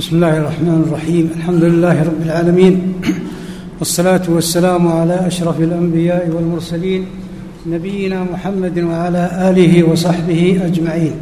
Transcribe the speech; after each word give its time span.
بسم 0.00 0.16
الله 0.16 0.36
الرحمن 0.36 0.84
الرحيم. 0.86 1.30
الحمد 1.36 1.64
لله 1.64 2.02
رب 2.02 2.22
العالمين. 2.22 2.94
والصلاة 3.78 4.22
والسلام 4.28 4.88
على 4.88 5.26
أشرف 5.26 5.60
الأنبياء 5.60 6.28
والمرسلين 6.28 7.06
نبينا 7.66 8.24
محمد 8.24 8.78
وعلى 8.78 9.50
آله 9.50 9.84
وصحبه 9.90 10.60
أجمعين. 10.64 11.12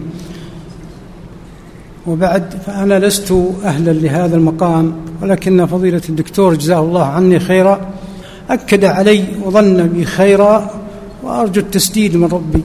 وبعد 2.06 2.54
فأنا 2.66 2.98
لست 2.98 3.32
أهلا 3.64 3.90
لهذا 3.90 4.36
المقام 4.36 4.92
ولكن 5.22 5.66
فضيلة 5.66 6.02
الدكتور 6.08 6.54
جزاه 6.54 6.80
الله 6.80 7.04
عني 7.04 7.38
خيرا. 7.38 7.80
أكد 8.50 8.84
علي 8.84 9.24
وظن 9.44 9.86
بي 9.88 10.04
خيرا 10.04 10.70
وأرجو 11.22 11.60
التسديد 11.60 12.16
من 12.16 12.26
ربي. 12.26 12.62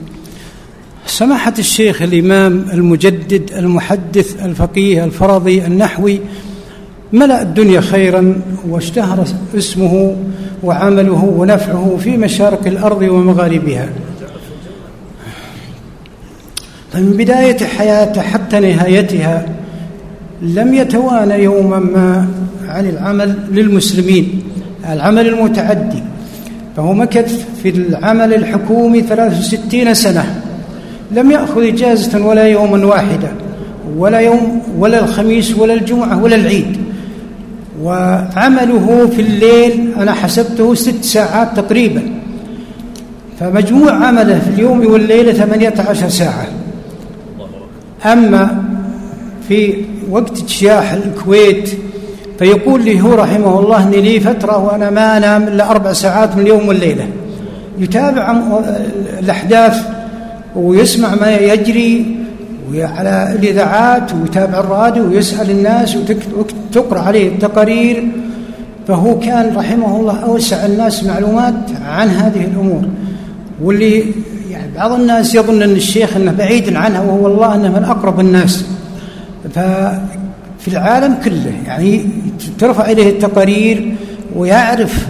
سماحة 1.06 1.54
الشيخ 1.58 2.02
الإمام 2.02 2.64
المجدد 2.72 3.50
المحدث 3.56 4.44
الفقيه 4.44 5.04
الفرضي 5.04 5.66
النحوي 5.66 6.20
ملأ 7.12 7.42
الدنيا 7.42 7.80
خيرا 7.80 8.42
واشتهر 8.68 9.24
اسمه 9.56 10.16
وعمله 10.62 11.24
ونفعه 11.24 11.98
في 12.04 12.16
مشارق 12.16 12.66
الأرض 12.66 13.02
ومغاربها. 13.02 13.88
فمن 16.92 17.10
بداية 17.10 17.64
حياته 17.64 18.22
حتى 18.22 18.60
نهايتها 18.60 19.46
لم 20.42 20.74
يتوانى 20.74 21.34
يوما 21.34 21.78
ما 21.78 22.28
عن 22.68 22.88
العمل 22.88 23.38
للمسلمين 23.50 24.42
العمل 24.88 25.28
المتعدي. 25.28 26.02
فهو 26.76 26.94
مكث 26.94 27.46
في 27.62 27.68
العمل 27.68 28.34
الحكومي 28.34 29.02
63 29.02 29.94
سنة. 29.94 30.43
لم 31.12 31.30
يأخذ 31.30 31.66
إجازة 31.66 32.26
ولا 32.26 32.48
يوما 32.48 32.86
واحدا 32.86 33.32
ولا 33.96 34.18
يوم 34.18 34.62
ولا 34.78 35.04
الخميس 35.04 35.56
ولا 35.58 35.74
الجمعة 35.74 36.22
ولا 36.22 36.36
العيد. 36.36 36.76
وعمله 37.82 39.10
في 39.16 39.22
الليل 39.22 39.92
أنا 40.00 40.12
حسبته 40.12 40.74
ست 40.74 41.04
ساعات 41.04 41.56
تقريبا. 41.56 42.02
فمجموع 43.40 43.92
عمله 43.92 44.38
في 44.38 44.50
اليوم 44.54 44.92
والليلة 44.92 45.32
ثمانية 45.32 45.74
عشر 45.88 46.08
ساعة. 46.08 46.46
أما 48.04 48.64
في 49.48 49.74
وقت 50.10 50.30
اجتياح 50.30 50.92
الكويت 50.92 51.70
فيقول 52.38 52.84
لي 52.84 53.00
هو 53.00 53.14
رحمه 53.14 53.60
الله 53.60 53.82
أني 53.82 54.00
لي 54.00 54.20
فترة 54.20 54.58
وأنا 54.58 54.90
ما 54.90 55.16
أنام 55.16 55.42
إلا 55.42 55.70
أربع 55.70 55.92
ساعات 55.92 56.36
من 56.36 56.42
اليوم 56.42 56.68
والليلة. 56.68 57.06
يتابع 57.78 58.36
الأحداث 59.18 59.82
ويسمع 60.56 61.14
ما 61.14 61.36
يجري 61.36 62.16
على 62.74 63.36
الإذاعات 63.38 64.14
ويتابع 64.14 64.60
الراديو 64.60 65.08
ويسأل 65.08 65.50
الناس 65.50 65.96
وتقرأ 65.96 67.00
عليه 67.00 67.28
التقارير. 67.28 68.08
فهو 68.88 69.18
كان 69.18 69.56
رحمه 69.56 70.00
الله 70.00 70.18
أوسع 70.18 70.66
الناس 70.66 71.04
معلومات 71.04 71.54
عن 71.84 72.08
هذه 72.08 72.44
الأمور. 72.44 72.82
واللي 73.62 74.04
يعني 74.50 74.72
بعض 74.76 74.92
الناس 74.92 75.34
يظن 75.34 75.62
أن 75.62 75.70
الشيخ 75.70 76.16
أنه 76.16 76.32
بعيد 76.32 76.76
عنها 76.76 77.00
وهو 77.00 77.26
الله 77.26 77.54
أنه 77.54 77.68
من 77.68 77.84
أقرب 77.84 78.20
الناس. 78.20 78.64
ففي 79.54 80.68
العالم 80.68 81.14
كله 81.24 81.52
يعني 81.66 82.06
ترفع 82.58 82.90
إليه 82.90 83.08
التقارير 83.10 83.94
ويعرف 84.36 85.06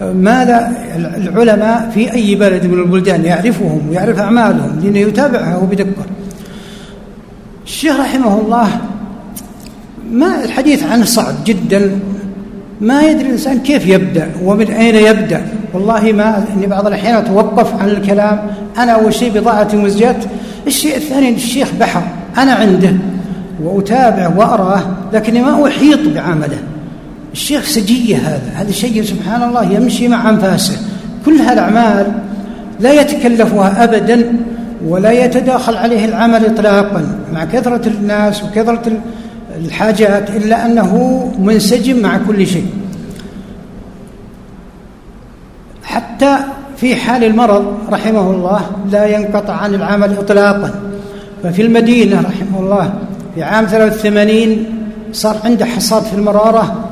ماذا 0.00 0.72
العلماء 0.96 1.90
في 1.94 2.12
أي 2.12 2.34
بلد 2.34 2.66
من 2.66 2.78
البلدان 2.78 3.24
يعرفهم 3.24 3.88
ويعرف 3.90 4.18
أعمالهم 4.18 4.80
لأنه 4.82 4.98
يتابعها 4.98 5.58
بدقة. 5.58 6.04
الشيخ 7.66 8.00
رحمه 8.00 8.40
الله 8.40 8.68
ما 10.12 10.44
الحديث 10.44 10.82
عنه 10.82 11.04
صعب 11.04 11.34
جدا. 11.46 11.98
ما 12.80 13.02
يدري 13.02 13.26
الإنسان 13.26 13.58
كيف 13.58 13.86
يبدأ 13.86 14.30
ومن 14.44 14.70
أين 14.70 14.94
يبدأ. 14.94 15.42
والله 15.74 16.12
ما 16.12 16.44
إني 16.56 16.66
بعض 16.66 16.86
الأحيان 16.86 17.14
أتوقف 17.14 17.82
عن 17.82 17.88
الكلام. 17.88 18.40
أنا 18.78 18.92
أول 18.92 19.14
شيء 19.14 19.32
بضاعة 19.32 19.68
المزجات 19.74 20.16
الشيء 20.66 20.96
الثاني 20.96 21.34
الشيخ 21.34 21.68
بحر. 21.80 22.02
أنا 22.38 22.52
عنده 22.52 22.92
وأتابع 23.62 24.28
وأراه 24.36 24.82
لكني 25.12 25.42
ما 25.42 25.66
أحيط 25.66 26.08
بعمله. 26.14 26.58
الشيخ 27.32 27.64
سجية 27.64 28.16
هذا 28.16 28.52
هذا 28.54 28.72
شيء 28.72 29.02
سبحان 29.02 29.42
الله 29.42 29.72
يمشي 29.72 30.08
مع 30.08 30.30
أنفاسه. 30.30 30.78
كل 31.26 31.36
هالأعمال 31.36 32.12
لا 32.80 32.92
يتكلفها 32.92 33.84
أبدا 33.84 34.32
ولا 34.86 35.12
يتداخل 35.12 35.76
عليه 35.76 36.04
العمل 36.04 36.46
إطلاقا 36.46 37.18
مع 37.32 37.44
كثرة 37.44 37.88
الناس 37.88 38.44
وكثرة 38.44 38.92
الحاجات 39.64 40.30
إلا 40.30 40.66
أنه 40.66 40.94
منسجم 41.38 42.02
مع 42.02 42.18
كل 42.28 42.46
شيء. 42.46 42.66
حتى 45.82 46.36
في 46.76 46.96
حال 46.96 47.24
المرض 47.24 47.78
رحمه 47.90 48.30
الله 48.30 48.60
لا 48.90 49.06
ينقطع 49.06 49.54
عن 49.54 49.74
العمل 49.74 50.18
إطلاقا. 50.18 50.70
ففي 51.42 51.62
المدينة 51.62 52.20
رحمه 52.20 52.60
الله 52.60 52.92
في 53.34 53.42
عام 53.42 53.66
83 53.66 54.64
صار 55.12 55.36
عنده 55.44 55.64
حصاد 55.64 56.02
في 56.02 56.14
المرارة 56.14 56.89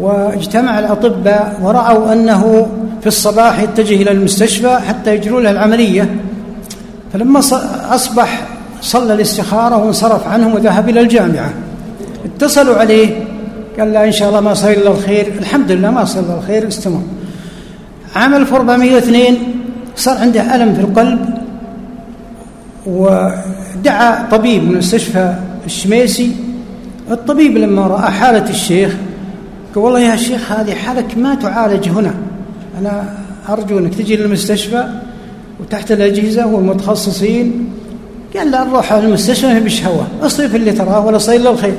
واجتمع 0.00 0.78
الأطباء 0.78 1.58
ورأوا 1.62 2.12
أنه 2.12 2.66
في 3.00 3.06
الصباح 3.06 3.60
يتجه 3.60 3.94
إلى 3.94 4.10
المستشفى 4.10 4.76
حتى 4.88 5.14
يجروا 5.14 5.40
له 5.40 5.50
العملية. 5.50 6.16
فلما 7.12 7.38
أصبح 7.90 8.42
صلى 8.80 9.14
الاستخارة 9.14 9.76
وانصرف 9.76 10.26
عنهم 10.28 10.54
وذهب 10.54 10.88
إلى 10.88 11.00
الجامعة. 11.00 11.50
اتصلوا 12.24 12.76
عليه 12.76 13.24
قال 13.78 13.92
لا 13.92 14.04
إن 14.04 14.12
شاء 14.12 14.28
الله 14.28 14.40
ما 14.40 14.54
صار 14.54 14.70
إلا 14.72 14.90
الخير. 14.90 15.32
الحمد 15.38 15.72
لله 15.72 15.90
ما 15.90 16.04
صار 16.04 16.24
إلا 16.24 16.34
الخير 16.34 16.68
استمر. 16.68 17.02
عام 18.16 18.34
1402 18.34 19.36
صار 19.96 20.18
عنده 20.18 20.54
ألم 20.54 20.74
في 20.74 20.80
القلب 20.80 21.20
ودعا 22.86 24.28
طبيب 24.30 24.64
من 24.64 24.78
مستشفى 24.78 25.34
الشميسي. 25.66 26.36
الطبيب 27.10 27.58
لما 27.58 27.86
رأى 27.86 28.10
حالة 28.10 28.50
الشيخ 28.50 28.96
قال 29.76 29.84
والله 29.84 30.00
يا 30.00 30.16
شيخ 30.16 30.52
هذه 30.52 30.74
حالك 30.74 31.18
ما 31.18 31.34
تعالج 31.34 31.88
هنا. 31.88 32.14
أنا 32.80 33.14
أرجو 33.48 33.78
أنك 33.78 33.94
تجي 33.94 34.16
للمستشفى 34.16 34.88
وتحت 35.60 35.92
الأجهزة 35.92 36.46
والمتخصصين. 36.46 37.72
قال 38.36 38.50
لا 38.50 38.64
نروح 38.64 38.92
على 38.92 39.06
المستشفى 39.06 39.86
هوا 39.86 40.26
اصرف 40.26 40.54
اللي 40.54 40.72
تراه 40.72 41.06
ولا 41.06 41.18
صير 41.18 41.40
له 41.40 41.50
الخير 41.50 41.74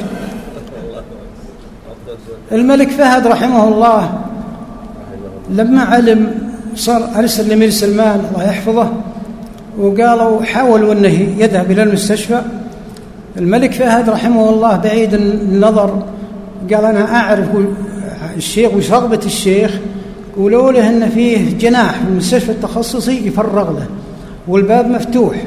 الملك 2.51 2.89
فهد 2.89 3.27
رحمه 3.27 3.67
الله 3.67 4.19
لما 5.49 5.81
علم 5.81 6.31
صار 6.75 7.09
أرسل 7.15 7.45
الأمير 7.45 7.69
سلمان 7.69 8.25
الله 8.31 8.43
يحفظه 8.43 8.89
وقالوا 9.79 10.43
حاولوا 10.43 10.93
أنه 10.93 11.33
يذهب 11.37 11.71
إلى 11.71 11.83
المستشفى. 11.83 12.41
الملك 13.37 13.73
فهد 13.73 14.09
رحمه 14.09 14.49
الله 14.49 14.77
بعيد 14.77 15.13
النظر 15.13 16.03
قال 16.73 16.85
أنا 16.85 17.15
أعرف 17.15 17.47
الشيخ 18.35 18.73
وش 18.73 18.91
رغبة 18.91 19.19
الشيخ 19.25 19.71
قولوا 20.37 20.71
له 20.71 20.89
أن 20.89 21.09
فيه 21.09 21.57
جناح 21.57 21.91
في 21.91 22.07
المستشفى 22.09 22.51
التخصصي 22.51 23.27
يفرغ 23.27 23.71
له 23.71 23.85
والباب 24.47 24.87
مفتوح 24.89 25.43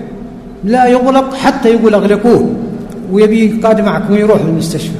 لا 0.64 0.86
يغلق 0.86 1.34
حتى 1.34 1.68
يقول 1.68 1.94
أغلقوه 1.94 2.50
ويبي 3.12 3.60
قادم 3.62 3.84
معكم 3.84 4.12
ويروح 4.12 4.42
للمستشفى. 4.42 4.98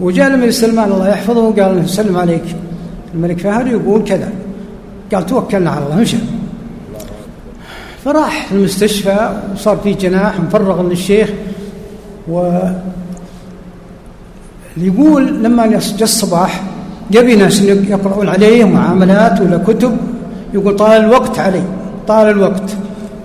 وجاء 0.00 0.34
الملك 0.34 0.50
سلمان 0.50 0.92
الله 0.92 1.08
يحفظه 1.08 1.40
وقال 1.40 1.88
سلم 1.88 2.16
عليك. 2.16 2.44
الملك 3.14 3.38
فهد 3.38 3.66
يقول 3.66 4.04
كذا. 4.04 4.28
قال 5.14 5.26
توكلنا 5.26 5.70
على 5.70 5.84
الله 5.84 5.96
مشى 6.00 6.16
فراح 8.04 8.52
المستشفى 8.52 9.40
وصار 9.54 9.76
في 9.76 9.92
جناح 9.92 10.40
مفرغ 10.40 10.82
للشيخ 10.82 11.30
و 12.28 12.58
يقول 14.76 15.42
لما 15.44 15.66
جاء 15.66 16.02
الصباح 16.02 16.62
يبي 17.10 17.36
ناس 17.36 17.62
يقرؤون 17.62 18.28
عليه 18.28 18.64
معاملات 18.64 19.40
ولا 19.40 19.58
كتب 19.58 19.96
يقول 20.54 20.76
طال 20.76 21.04
الوقت 21.04 21.38
علي 21.38 21.62
طال 22.08 22.28
الوقت. 22.28 22.76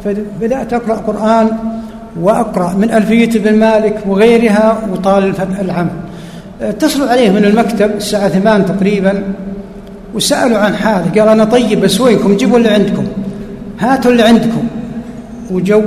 فبدأت 0.04 0.74
أقرأ 0.74 0.96
قرآن 0.96 1.50
وأقرأ 2.22 2.74
من 2.74 2.92
ألفية 2.92 3.40
بن 3.40 3.60
مالك 3.60 4.00
وغيرها 4.08 4.78
وطال 4.92 5.34
العمل. 5.62 5.90
اتصلوا 6.62 7.10
عليه 7.10 7.30
من 7.30 7.46
المكتب 7.46 7.92
الساعة 7.98 8.30
ثمان 8.30 8.66
تقريبا 8.66 9.24
وسألوا 10.14 10.58
عن 10.58 10.76
حاله. 10.76 11.22
قال 11.22 11.30
أنا 11.30 11.44
طيب 11.44 11.82
بس 11.82 12.02
وينكم؟ 12.02 12.38
جيبوا 12.38 12.58
اللي 12.58 12.70
عندكم. 12.70 13.06
هاتوا 13.80 14.12
اللي 14.12 14.24
عندكم. 14.24 14.64
وجو 15.52 15.82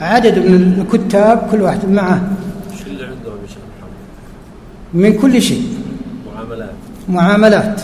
عدد 0.00 0.38
من 0.38 0.84
الكتاب 0.86 1.42
كل 1.52 1.62
واحد 1.62 1.78
معه. 1.90 2.20
من 4.94 5.12
كل 5.12 5.42
شيء. 5.42 5.62
معاملات. 6.34 6.70
معاملات. 7.08 7.80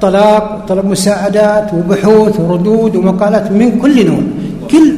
طلاق 0.00 0.66
طلب 0.68 0.84
مساعدات 0.84 1.74
وبحوث 1.74 2.40
وردود 2.40 2.96
ومقالات 2.96 3.52
من 3.52 3.78
كل 3.78 4.06
نوع. 4.06 4.22
كل 4.70 4.92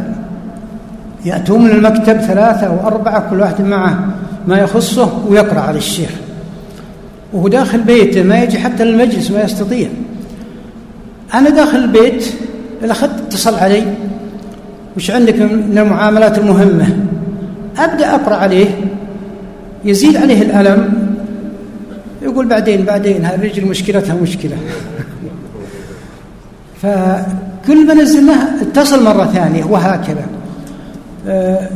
يأتون 1.24 1.64
من 1.64 1.70
المكتب 1.70 2.20
ثلاثة 2.20 2.66
أو 2.66 2.86
أربعة 2.86 3.30
كل 3.30 3.40
واحد 3.40 3.60
معه 3.60 4.08
ما 4.46 4.58
يخصه 4.58 5.26
ويقرأ 5.28 5.60
على 5.60 5.78
الشيخ. 5.78 6.10
وهو 7.32 7.48
داخل 7.48 7.80
بيته 7.80 8.22
ما 8.22 8.42
يجي 8.42 8.58
حتى 8.58 8.84
للمجلس 8.84 9.30
ما 9.30 9.42
يستطيع. 9.42 9.88
أنا 11.34 11.50
داخل 11.50 11.78
البيت 11.78 12.34
الأخ 12.84 13.04
اتصل 13.04 13.54
علي. 13.54 13.82
وش 14.96 15.10
عندك 15.10 15.40
من 15.40 15.78
المعاملات 15.78 16.38
المهمة؟ 16.38 16.96
أبدأ 17.78 18.14
أقرأ 18.14 18.34
عليه. 18.34 18.66
يزيد 19.84 20.16
عليه 20.16 20.42
الألم 20.42 20.99
يقول 22.22 22.46
بعدين 22.46 22.84
بعدين 22.84 23.24
هذه 23.24 23.34
الرجل 23.34 23.66
مشكلتها 23.66 24.14
مشكلة. 24.14 24.56
فكل 26.82 27.86
ما 27.86 27.94
نزلناه 27.94 28.62
اتصل 28.62 29.04
مرة 29.04 29.24
ثانية 29.24 29.64
وهكذا. 29.64 30.26
آه، 31.28 31.68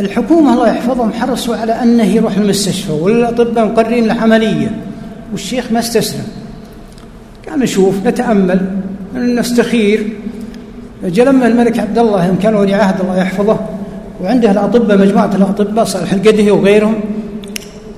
الحكومة 0.00 0.54
الله 0.54 0.68
يحفظهم 0.68 1.12
حرصوا 1.12 1.56
على 1.56 1.72
أنه 1.72 2.04
يروح 2.04 2.36
المستشفى 2.36 2.92
والأطباء 2.92 3.66
مقررين 3.66 4.06
له 4.06 4.14
عملية 4.14 4.70
والشيخ 5.32 5.72
ما 5.72 5.78
استسلم. 5.78 6.24
قال 7.48 7.60
نشوف 7.60 8.06
نتأمل 8.06 8.60
نستخير. 9.14 10.12
جاء 11.04 11.26
لما 11.26 11.46
الملك 11.46 11.78
عبد 11.78 11.98
الله 11.98 12.36
كان 12.42 12.54
ولي 12.54 12.74
عهد 12.74 13.00
الله 13.00 13.18
يحفظه 13.18 13.58
وعنده 14.22 14.50
الأطباء 14.50 14.98
مجموعة 14.98 15.30
الأطباء 15.34 15.84
صالح 15.84 16.12
القدهي 16.12 16.50
وغيرهم 16.50 16.94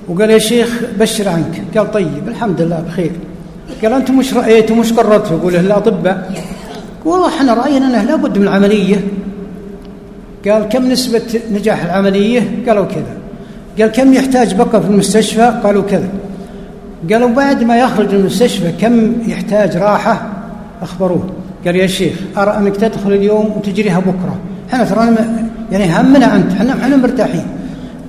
وقال 0.09 0.29
يا 0.29 0.37
شيخ 0.37 0.81
بشر 0.99 1.29
عنك. 1.29 1.77
قال 1.77 1.91
طيب 1.91 2.27
الحمد 2.27 2.61
لله 2.61 2.83
بخير. 2.87 3.11
قال 3.83 3.93
أنتم 3.93 4.17
مش 4.17 4.33
رأيتم 4.33 4.79
مش 4.79 4.93
قررتوا 4.93 5.37
يقول 5.37 5.55
الأطباء. 5.55 6.43
والله 7.05 7.27
إحنا 7.27 7.53
رأينا 7.53 7.87
أنه 7.87 8.03
لابد 8.03 8.37
من 8.37 8.43
العملية. 8.43 8.95
قال 10.47 10.63
كم 10.63 10.91
نسبة 10.91 11.39
نجاح 11.51 11.83
العملية؟ 11.83 12.63
قالوا 12.67 12.85
كذا. 12.85 13.17
قال 13.79 13.87
كم 13.87 14.13
يحتاج 14.13 14.55
بقى 14.55 14.81
في 14.81 14.87
المستشفى؟ 14.87 15.59
قالوا 15.63 15.83
كذا. 15.83 16.09
قالوا 17.11 17.29
بعد 17.29 17.63
ما 17.63 17.77
يخرج 17.77 18.07
من 18.07 18.19
المستشفى 18.19 18.71
كم 18.71 19.13
يحتاج 19.27 19.77
راحة؟ 19.77 20.29
أخبروه. 20.81 21.29
قال 21.65 21.75
يا 21.75 21.87
شيخ 21.87 22.13
أرى 22.37 22.57
أنك 22.57 22.77
تدخل 22.77 23.13
اليوم 23.13 23.57
وتجريها 23.57 23.99
بكرة. 23.99 24.35
إحنا 24.73 24.83
ترى 24.83 25.15
يعني 25.71 25.99
همنا 25.99 26.35
أنت. 26.35 26.51
إحنا 26.51 26.73
إحنا 26.73 26.95
مرتاحين. 26.95 27.45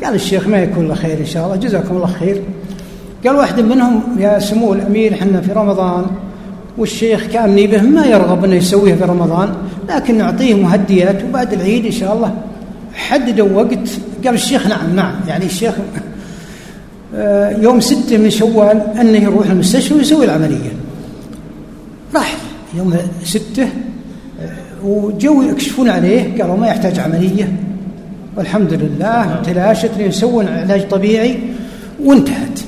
قال 0.04 0.14
الشيخ 0.14 0.48
ما 0.48 0.58
يكون 0.58 0.88
له 0.88 0.94
خير 0.94 1.18
إن 1.18 1.26
شاء 1.26 1.44
الله. 1.44 1.56
جزاكم 1.56 1.96
الله 1.96 2.06
خير. 2.06 2.42
قال 3.26 3.36
واحد 3.36 3.60
منهم 3.60 4.02
يا 4.18 4.38
سمو 4.38 4.72
الأمير 4.72 5.14
إحنا 5.14 5.40
في 5.40 5.52
رمضان. 5.52 6.04
والشيخ 6.78 7.26
كان 7.26 7.54
نيبه 7.54 7.82
ما 7.82 8.06
يرغب 8.06 8.44
إنه 8.44 8.54
يسويها 8.54 8.96
في 8.96 9.04
رمضان 9.04 9.54
لكن 9.88 10.18
نعطيه 10.18 10.54
مهديات 10.54 11.24
وبعد 11.24 11.52
العيد 11.52 11.86
إن 11.86 11.92
شاء 11.92 12.14
الله. 12.14 12.34
حددوا 12.94 13.48
وقت. 13.48 13.88
قال 14.24 14.34
الشيخ 14.34 14.66
نعم 14.66 14.96
نعم. 14.96 15.14
يعني 15.28 15.44
الشيخ 15.44 15.74
آه، 17.16 17.50
يوم 17.50 17.80
ستة 17.80 18.16
من 18.18 18.30
شوال 18.30 18.82
أنه 19.00 19.18
يروح 19.18 19.50
المستشفى 19.50 19.94
ويسوي 19.94 20.24
العملية. 20.24 20.72
راح 22.14 22.36
يوم 22.74 22.96
ستة 23.24 23.62
آه، 23.62 24.86
وجو 24.86 25.42
يكشفون 25.42 25.88
عليه. 25.88 26.42
قالوا 26.42 26.56
ما 26.56 26.66
يحتاج 26.66 26.98
عملية. 26.98 27.52
والحمد 28.36 28.72
لله 28.72 29.42
تلاشت 29.44 29.90
يسوون 29.98 30.48
علاج 30.48 30.88
طبيعي 30.88 31.38
وانتهت. 32.04 32.60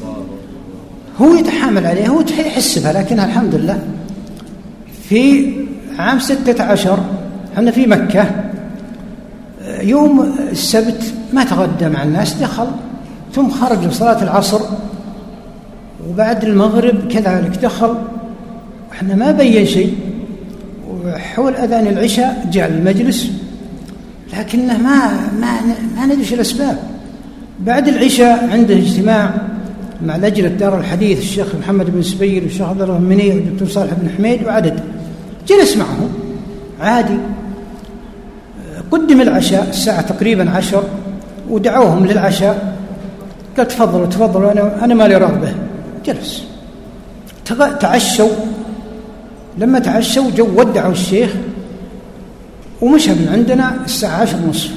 هو 1.20 1.34
يتحامل 1.34 1.86
عليها 1.86 2.08
هو 2.08 2.20
يحس 2.20 2.78
بها 2.78 2.92
لكن 2.92 3.20
الحمد 3.20 3.54
لله 3.54 3.78
في 5.08 5.52
عام 5.98 6.18
ستة 6.18 6.64
عشر 6.64 6.98
إحنا 7.54 7.70
في 7.70 7.86
مكة 7.86 8.30
يوم 9.80 10.34
السبت 10.50 11.14
ما 11.32 11.44
تغدى 11.44 11.88
مع 11.88 12.02
الناس 12.02 12.34
دخل 12.34 12.66
ثم 13.34 13.50
خرج 13.50 13.84
لصلاة 13.84 14.22
العصر 14.22 14.60
وبعد 16.08 16.44
المغرب 16.44 17.08
كذلك 17.12 17.58
دخل 17.62 17.94
وإحنا 18.90 19.14
ما 19.14 19.32
بين 19.32 19.66
شيء 19.66 19.94
وحول 20.90 21.54
أذان 21.54 21.86
العشاء 21.86 22.48
جاء 22.52 22.68
المجلس 22.68 23.30
لكنه 24.32 24.78
ما 24.78 25.08
ما 25.40 25.60
ما 25.96 26.06
ندري 26.06 26.34
الأسباب. 26.34 26.78
بعد 27.60 27.88
العشاء 27.88 28.50
عنده 28.52 28.74
اجتماع 28.74 29.34
مع 30.06 30.16
لجنة 30.16 30.48
دار 30.48 30.80
الحديث 30.80 31.18
الشيخ 31.18 31.46
محمد 31.54 31.90
بن 31.90 32.02
سبيل 32.02 32.42
والشيخ 32.42 32.68
عبد 32.68 32.82
الله 32.82 32.96
المنيع 32.96 33.34
والدكتور 33.34 33.68
صالح 33.68 33.92
بن 33.94 34.08
حميد 34.16 34.44
وعدد. 34.44 34.80
جلس 35.48 35.76
معهم. 35.76 36.08
عادي. 36.80 37.18
قدم 38.90 39.20
العشاء 39.20 39.68
الساعة 39.70 40.00
تقريبا 40.00 40.50
عشر 40.50 40.82
ودعوهم 41.50 42.06
للعشاء. 42.06 42.76
قال 43.56 43.68
تفضلوا 43.68 44.06
تفضلوا 44.06 44.52
أنا 44.52 44.84
أنا 44.84 44.94
مالي 44.94 45.16
رغبة 45.16 45.54
جلس. 46.06 46.42
تعشوا. 47.80 48.28
لما 49.58 49.78
تعشوا 49.78 50.30
جو 50.30 50.46
ودعوا 50.56 50.92
الشيخ 50.92 51.30
ومشى 52.86 53.10
من 53.10 53.28
عندنا 53.32 53.76
الساعة 53.84 54.20
عشر 54.20 54.36
ونصف 54.46 54.70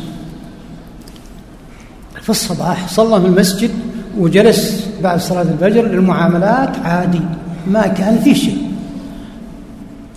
في 2.22 2.30
الصباح 2.30 2.88
صلى 2.88 3.22
في 3.22 3.28
المسجد 3.28 3.72
وجلس 4.18 4.88
بعد 5.04 5.20
صلاة 5.20 5.42
الفجر 5.42 5.88
للمعاملات 5.88 6.78
عادي 6.84 7.22
ما 7.68 7.88
كان 7.88 8.20
في 8.24 8.36
شيء. 8.36 8.72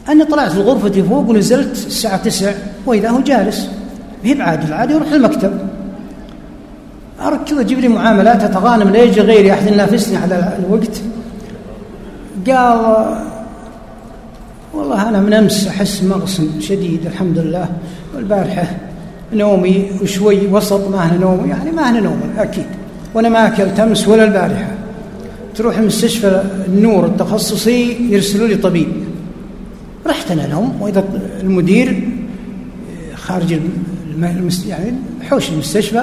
أنا 0.08 0.24
طلعت 0.24 0.52
في 0.52 0.60
غرفتي 0.60 1.02
فوق 1.02 1.28
ونزلت 1.28 1.86
الساعة 1.86 2.16
تسع 2.16 2.52
وإذا 2.86 3.10
هو 3.10 3.20
جالس. 3.20 3.68
هي 4.24 4.34
بعادي 4.34 4.66
العادي 4.66 4.94
يروح 4.94 5.12
المكتب. 5.12 5.58
أركض 7.20 7.58
أجيب 7.58 7.78
لي 7.78 7.88
معاملات 7.88 8.42
أتغانم 8.42 8.88
لا 8.88 9.02
يجي 9.02 9.20
غيري؟ 9.20 9.52
أحد 9.52 9.66
ينافسني 9.66 10.16
على 10.16 10.58
الوقت. 10.58 11.02
قال 12.46 13.16
والله 14.74 15.08
أنا 15.08 15.20
من 15.20 15.32
أمس 15.32 15.66
أحس 15.66 16.02
مغصن 16.02 16.60
شديد 16.60 17.06
الحمد 17.06 17.38
لله 17.38 17.68
والبارحة 18.14 18.76
نومي 19.32 19.90
وشوي 20.02 20.46
وسط 20.46 20.88
ما 20.88 20.98
هنا 20.98 21.18
نوم 21.18 21.48
يعني 21.48 21.70
ما 21.70 21.90
هنا 21.90 22.00
نوم 22.00 22.20
أكيد. 22.38 22.64
وأنا 23.14 23.28
ما 23.28 23.46
أكلت 23.46 23.80
أمس 23.80 24.08
ولا 24.08 24.24
البارحة. 24.24 24.70
تروح 25.54 25.78
المستشفى 25.78 26.42
النور 26.68 27.06
التخصصي 27.06 27.96
يرسلوا 28.10 28.48
لي 28.48 28.54
طبيب. 28.56 28.88
رحت 30.06 30.30
أنا 30.30 30.42
لهم 30.42 30.82
وإذا 30.82 31.04
المدير 31.40 32.08
خارج 33.14 33.58
يعني 34.68 34.92
حوش 35.22 35.50
المستشفى 35.50 36.02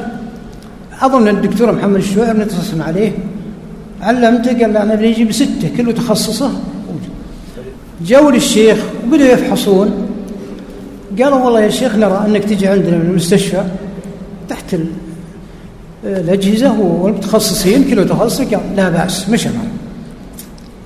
أظن 1.01 1.27
الدكتور 1.27 1.71
محمد 1.71 1.95
الشوير 1.95 2.38
نتصل 2.38 2.81
عليه. 2.81 3.11
علمته 4.01 4.51
قال 4.51 4.77
أنا 4.77 4.95
بنجي 4.95 5.25
بستة 5.25 5.69
كله 5.77 5.91
تخصصه. 5.91 6.51
جو 8.06 8.29
للشيخ 8.29 8.77
وبدأوا 9.08 9.29
يفحصون. 9.29 10.08
قالوا 11.22 11.44
والله 11.46 11.62
يا 11.62 11.70
شيخ 11.70 11.96
نرى 11.96 12.24
أنك 12.25 12.44
تجي 12.44 12.68
عندنا 12.68 12.98
من 12.98 13.10
المستشفى 13.10 13.63
تحت 14.50 14.75
الأجهزة 16.03 16.79
والمتخصصين 16.79 17.84
كله 17.84 18.03
تخصص 18.03 18.41
قال 18.41 18.60
لا 18.75 18.89
بأس 18.89 19.29
مشى 19.29 19.50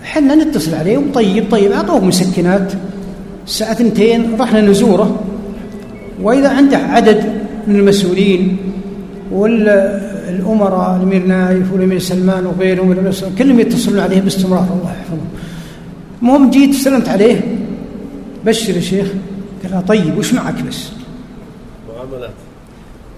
حنا 0.04 0.36
نتصل 0.36 0.76
عليه 0.76 0.98
وطيب 0.98 1.52
طيب 1.52 1.72
أعطوه 1.72 2.06
مسكنات 2.06 2.74
الساعة 3.46 3.72
اثنتين 3.72 4.36
رحنا 4.40 4.62
نزوره. 4.62 5.20
وإذا 6.22 6.50
عنده 6.50 6.78
عدد 6.78 7.24
من 7.68 7.76
المسؤولين 7.76 8.58
والأمراء 9.32 10.96
الأمير 10.96 11.26
نايف 11.26 11.74
والأمير 11.74 12.00
سلمان 12.00 12.46
وغيرهم 12.46 13.12
كلهم 13.38 13.60
يتصلون 13.60 14.00
عليه 14.00 14.22
باستمرار 14.22 14.68
الله 14.80 14.92
يحفظهم. 15.00 15.28
المهم 16.24 16.50
جيت 16.50 16.74
سلمت 16.74 17.10
عليه. 17.10 17.42
بشر 18.46 18.76
يا 18.76 18.82
شيخ. 18.82 19.08
قال 19.64 19.86
طيب 19.86 20.18
وش 20.18 20.34
معك 20.34 20.64
بس؟ 20.64 20.90
معاملات. 21.96 22.34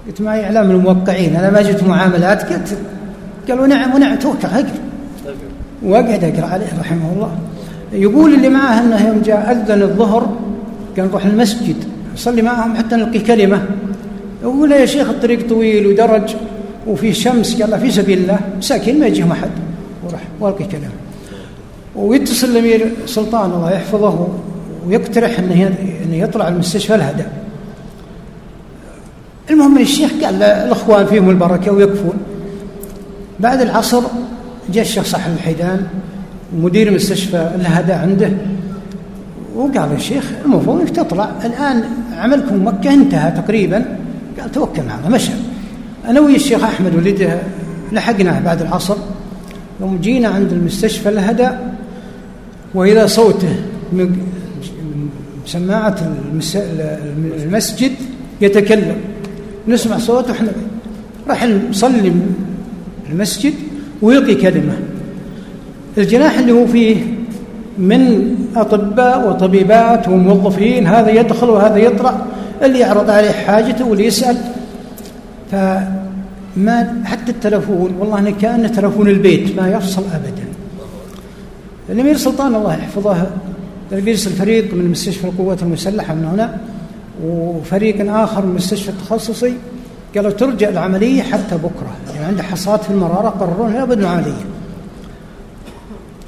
قلت 0.07 0.21
معي 0.21 0.45
إعلام 0.45 0.71
الموقعين. 0.71 1.35
أنا 1.35 1.49
ما 1.51 1.61
جبت 1.61 1.83
معاملات. 1.83 2.53
قلت 2.53 2.77
قالوا 3.49 3.67
نعم 3.67 3.95
ونعم 3.95 4.15
توكل 4.15 4.47
أقرأ. 4.47 4.65
واقعد 5.83 6.23
أقرأ 6.23 6.45
عليه 6.45 6.67
رحمه 6.79 7.13
الله. 7.13 7.37
يقول 7.93 8.33
اللي 8.33 8.49
معه 8.49 8.81
إنه 8.81 9.07
يوم 9.07 9.21
جاء 9.25 9.51
أذن 9.51 9.81
الظهر 9.81 10.37
قال 10.97 11.07
نروح 11.07 11.25
المسجد 11.25 11.75
نصلي 12.13 12.41
معهم 12.41 12.75
حتى 12.75 12.95
نلقي 12.95 13.19
كلمة. 13.19 13.65
يقول 14.43 14.71
يا 14.71 14.85
شيخ 14.85 15.09
الطريق 15.09 15.49
طويل 15.49 15.87
ودرج 15.87 16.35
وفي 16.87 17.13
شمس 17.13 17.61
قال 17.61 17.79
في 17.79 17.91
سبيل 17.91 18.17
الله 18.17 18.39
مساكين 18.57 18.99
ما 18.99 19.07
يجيهم 19.07 19.31
أحد. 19.31 19.49
وراح 20.03 20.21
والقي 20.39 20.65
كلام 20.65 20.91
ويتصل 21.95 22.47
الامير 22.47 22.91
سلطان 23.05 23.51
الله 23.51 23.71
يحفظه 23.71 24.27
ويقترح 24.87 25.39
انه 25.39 25.75
انه 26.05 26.15
يطلع 26.15 26.47
المستشفى 26.47 26.95
الهدى 26.95 27.23
المهم 29.51 29.77
الشيخ 29.77 30.11
قال 30.23 30.43
الأخوان 30.43 31.05
فيهم 31.05 31.29
البركة 31.29 31.71
ويكفون 31.71 32.13
بعد 33.39 33.61
العصر 33.61 34.01
جاء 34.73 34.83
الشيخ 34.83 35.03
صاحب 35.03 35.33
الحيدان 35.33 35.87
ومدير 36.55 36.91
مستشفى 36.91 37.51
الهدى 37.55 37.93
عنده 37.93 38.31
وقال 39.55 39.91
الشيخ 39.95 40.31
المفروض 40.45 40.81
إنك 40.81 40.89
تطلع. 40.89 41.31
الآن 41.45 41.83
عملكم 42.17 42.67
مكة 42.67 42.93
انتهى 42.93 43.31
تقريبا. 43.31 43.97
قال 44.39 44.51
توكل 44.51 44.83
معنا 44.83 45.09
مشى. 45.09 45.31
أنا 46.07 46.19
ويا 46.19 46.35
الشيخ 46.35 46.63
أحمد 46.63 46.95
ولده 46.95 47.39
لحقناه 47.91 48.39
بعد 48.39 48.61
العصر 48.61 48.95
يوم 49.81 49.97
جينا 49.97 50.27
عند 50.27 50.51
المستشفى 50.51 51.09
الهدى 51.09 51.49
واذا 52.75 53.05
صوته 53.07 53.55
سماعة 55.45 55.95
المسجد 57.43 57.91
يتكلم. 58.41 58.95
نسمع 59.67 59.97
صوته 59.97 60.31
إحنا. 60.31 60.51
راح 61.27 61.45
نصلي 61.69 62.11
المسجد 63.11 63.53
ويلقي 64.01 64.35
كلمة. 64.35 64.77
الجناح 65.97 66.37
اللي 66.37 66.51
هو 66.51 66.67
فيه 66.67 66.95
من 67.77 68.35
أطباء 68.55 69.29
وطبيبات 69.29 70.07
وموظفين 70.07 70.87
هذا 70.87 71.11
يدخل 71.11 71.49
وهذا 71.49 71.77
يطلع 71.77 72.25
اللي 72.63 72.79
يعرض 72.79 73.09
عليه 73.09 73.31
حاجته 73.31 73.85
واللي 73.85 74.05
يسأل. 74.05 74.37
فما 75.51 77.01
حتى 77.05 77.31
التلفون 77.31 77.95
والله 77.99 78.19
أنا 78.19 78.31
كان 78.31 78.71
تلفون 78.71 79.07
البيت 79.07 79.59
ما 79.59 79.69
يفصل 79.69 80.03
ابدا. 80.13 80.44
الأمير 81.89 82.17
سلطان 82.17 82.55
الله 82.55 82.73
يحفظه 82.73 83.27
بيرسل 83.91 84.31
فريق 84.31 84.73
من 84.73 84.91
مستشفى 84.91 85.27
القوات 85.27 85.63
المسلحة 85.63 86.13
من 86.13 86.25
هنا 86.25 86.57
وفريق 87.23 88.13
آخر 88.13 88.45
من 88.45 88.51
المستشفى 88.51 88.89
التخصصي 88.89 89.53
قالوا 90.15 90.31
ترجع 90.31 90.69
العملية 90.69 91.23
حتى 91.23 91.57
بكرة 91.57 91.95
يعني 92.13 92.25
عنده 92.25 92.43
حصات 92.43 92.83
في 92.83 92.89
المرارة 92.89 93.29
قرروا 93.29 93.69
لابد 93.69 93.97
من 93.97 94.05
عملية. 94.05 94.45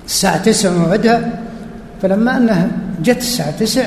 الساعة 0.06 0.44
9 0.44 0.72
موعدها 0.72 1.40
فلما 2.02 2.38
انها 2.38 2.72
جت 3.04 3.18
الساعة 3.18 3.52
9 3.52 3.86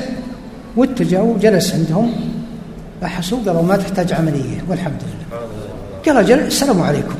واتجهوا 0.77 1.33
وجلس 1.33 1.73
عندهم 1.73 2.11
بحثوا 3.01 3.39
قالوا 3.45 3.61
ما 3.61 3.77
تحتاج 3.77 4.13
عملية 4.13 4.63
والحمد 4.69 5.01
لله. 5.01 5.39
قال 6.05 6.25
جل 6.25 6.39
السلام 6.39 6.81
عليكم 6.81 7.15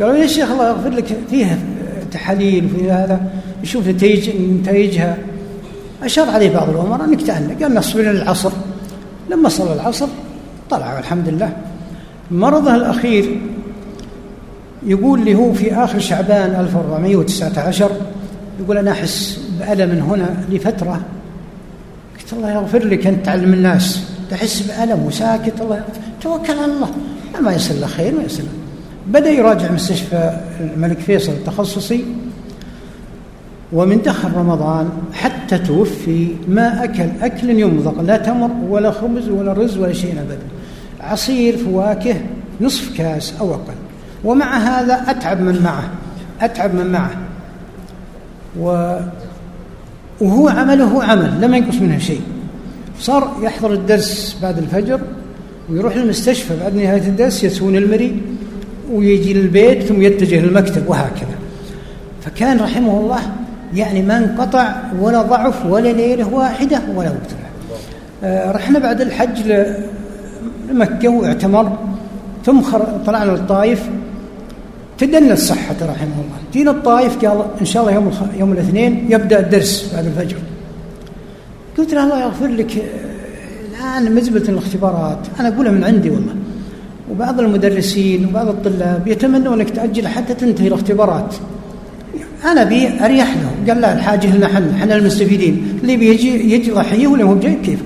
قالوا 0.00 0.16
يا 0.16 0.26
شيخ 0.26 0.50
الله 0.50 0.68
يغفر 0.68 0.90
لك 0.90 1.16
فيها 1.30 1.58
تحاليل 2.12 2.64
وفي 2.64 2.90
هذا. 2.90 3.20
يشوف 3.62 3.88
نتائج 3.88 4.30
نتائجها. 4.36 5.18
أشار 6.02 6.30
عليه 6.30 6.54
بعض 6.54 6.68
الأمراء 6.68 7.04
أنك 7.04 7.22
تأنى. 7.22 7.54
قال 7.54 7.74
نصبر 7.74 8.10
العصر. 8.10 8.52
لما 9.30 9.48
صلى 9.48 9.72
العصر 9.72 10.06
طلع 10.70 10.98
الحمد 10.98 11.28
لله. 11.28 11.56
مرضه 12.30 12.74
الأخير 12.74 13.40
يقول 14.86 15.24
لي 15.24 15.34
هو 15.34 15.52
في 15.52 15.74
آخر 15.74 15.98
شعبان 15.98 16.50
1419 16.60 17.90
يقول 18.60 18.78
أنا 18.78 18.90
أحس 18.90 19.40
بألم 19.58 19.98
هنا 19.98 20.36
لفترة. 20.50 21.00
قلت 22.18 22.32
الله 22.32 22.50
يغفر 22.50 22.84
لك 22.84 23.06
أنت 23.06 23.26
تعلم 23.26 23.52
الناس. 23.52 24.00
تحس 24.30 24.60
بألم 24.60 25.06
وساكت. 25.06 25.60
الله 25.60 25.84
توكل 26.22 26.52
على 26.52 26.72
الله. 26.72 26.88
ما 27.40 27.52
يصير 27.52 27.76
له 27.76 27.86
خير 27.86 28.14
ما 28.14 28.22
يصير 28.22 28.44
بدأ 29.06 29.30
يراجع 29.30 29.72
مستشفى 29.72 30.40
الملك 30.60 30.98
فيصل 30.98 31.32
التخصصي. 31.32 32.04
ومن 33.72 34.02
دخل 34.02 34.32
رمضان 34.32 34.88
حتى 35.12 35.58
توفي 35.58 36.28
ما 36.48 36.84
أكل 36.84 37.08
أكل 37.22 37.50
يمضغ 37.50 38.02
لا 38.02 38.16
تمر 38.16 38.50
ولا 38.68 38.90
خبز 38.90 39.28
ولا 39.28 39.52
رز 39.52 39.78
ولا 39.78 39.92
شيء 39.92 40.12
أبدا. 40.12 40.38
عصير 41.00 41.56
فواكه 41.56 42.16
نصف 42.60 42.96
كاس 42.96 43.34
أو 43.40 43.54
أقل. 43.54 43.74
ومع 44.24 44.56
هذا 44.56 44.94
أتعب 44.94 45.40
من 45.40 45.62
معه 45.62 45.90
أتعب 46.40 46.74
من 46.74 46.86
معه. 46.86 47.10
و 48.60 48.96
وهو 50.20 50.48
عمله 50.48 51.04
عمل 51.04 51.40
لم 51.40 51.54
ينقص 51.54 51.76
منه 51.76 51.98
شيء. 51.98 52.20
صار 53.00 53.36
يحضر 53.42 53.72
الدرس 53.72 54.36
بعد 54.42 54.58
الفجر 54.58 55.00
ويروح 55.70 55.94
المستشفى 55.94 56.60
بعد 56.60 56.74
نهاية 56.74 57.08
الدرس 57.08 57.44
يسون 57.44 57.76
المري 57.76 58.22
ويجي 58.92 59.34
للبيت 59.34 59.82
ثم 59.82 60.02
يتجه 60.02 60.40
للمكتب 60.40 60.88
وهكذا. 60.88 61.36
فكان 62.22 62.58
رحمه 62.60 63.00
الله 63.00 63.20
يعني 63.74 64.02
ما 64.02 64.18
انقطع 64.18 64.74
ولا 65.00 65.22
ضعف 65.22 65.66
ولا 65.66 65.92
ليلة 65.92 66.34
واحدة 66.34 66.80
ولا 66.94 67.08
وقت. 67.08 67.30
آه 68.24 68.52
رحنا 68.52 68.78
بعد 68.78 69.00
الحج 69.00 69.52
لمكة 70.70 71.08
واعتمر. 71.08 71.78
ثم 72.46 72.60
طلعنا 73.06 73.30
للطائف. 73.30 73.88
تدنت 74.98 75.38
صحته 75.38 75.86
رحمه 75.86 76.14
الله. 76.14 76.38
جينا 76.52 76.70
الطائف 76.70 77.24
قال 77.24 77.44
إن 77.60 77.66
شاء 77.66 77.82
الله 77.82 77.94
يوم, 77.94 78.12
يوم 78.38 78.52
الاثنين 78.52 79.06
يبدأ 79.08 79.40
الدرس 79.40 79.92
بعد 79.94 80.06
الفجر. 80.06 80.36
قلت 81.78 81.94
له 81.94 82.04
الله 82.04 82.20
يغفر 82.20 82.46
لك 82.46 82.84
الآن 83.70 84.14
مزبلة 84.14 84.48
الاختبارات. 84.48 85.18
أنا 85.40 85.48
أقولها 85.48 85.72
من 85.72 85.84
عندي 85.84 86.10
والله. 86.10 86.34
وبعض 87.10 87.40
المدرسين 87.40 88.26
وبعض 88.26 88.48
الطلاب 88.48 89.08
يتمنون 89.08 89.60
أنك 89.60 89.70
تأجل 89.70 90.08
حتى 90.08 90.34
تنتهي 90.34 90.68
الاختبارات. 90.68 91.34
أنا 92.44 92.64
بي 92.64 93.04
أريح 93.04 93.36
له 93.36 93.49
قال 93.68 93.80
لا 93.80 93.92
الحاجة 93.92 94.36
لنا 94.36 94.48
حنا 94.48 94.76
حنا 94.80 94.96
المستفيدين. 94.96 95.78
اللي 95.82 95.96
بيجي 95.96 96.54
يجي 96.54 96.70
ضحية 96.70 97.06
ولا 97.06 97.24
هو 97.24 97.38
جاي؟ 97.38 97.54
كيف؟ 97.54 97.82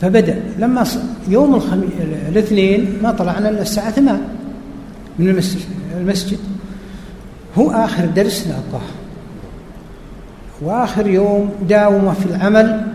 فبدأ. 0.00 0.40
لما 0.58 0.84
يوم 1.28 1.54
الخمي... 1.54 1.88
الاثنين 2.28 2.98
ما 3.02 3.10
طلعنا 3.12 3.48
إلا 3.48 3.62
الساعة 3.62 3.90
8 3.90 4.20
من 5.18 5.28
المسجد, 5.28 5.60
المسجد. 6.00 6.38
هو 7.58 7.70
آخر 7.70 8.04
درس 8.06 8.46
نلقاه 8.46 8.86
وآخر 10.62 11.06
يوم 11.06 11.50
داومة 11.68 12.12
في 12.12 12.26
العمل. 12.26 12.86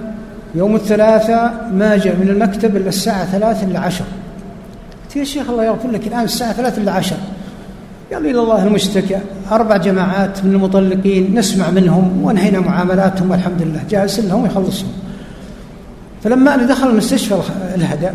يوم 0.56 0.76
الثلاثاء 0.76 1.72
ما 1.74 1.98
جاء 1.98 2.16
من 2.16 2.30
المكتب 2.30 2.76
إلا 2.76 2.90
الساعة 2.90 3.26
3 3.32 3.68
إلا 3.68 3.80
10 3.80 4.06
قلت 5.06 5.16
يا 5.16 5.24
شيخ 5.24 5.50
الله 5.50 5.66
يغفر 5.66 5.92
لك 5.92 6.08
الآن 6.08 6.24
الساعة 6.24 6.54
3 6.54 6.82
إلا 6.82 6.92
10 6.92 7.18
قال 8.14 8.26
إلى 8.26 8.40
الله 8.40 8.68
المشتكى. 8.68 9.20
أربع 9.52 9.78
جماعات 9.78 10.46
من 10.46 10.52
المطلقين 10.54 11.36
نسمع 11.36 11.70
منهم 11.70 12.24
وانهينا 12.24 12.60
معاملاتهم 12.60 13.32
والحمد 13.32 13.62
لله. 13.62 13.82
جالسين 13.90 14.28
لهم 14.28 14.46
يخلصهم 14.46 14.92
فلما 16.24 16.56
أنا 16.56 16.66
دخل 16.66 16.90
المستشفى 16.90 17.36
الهدى 17.76 18.10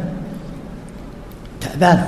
تعبان 1.61 2.05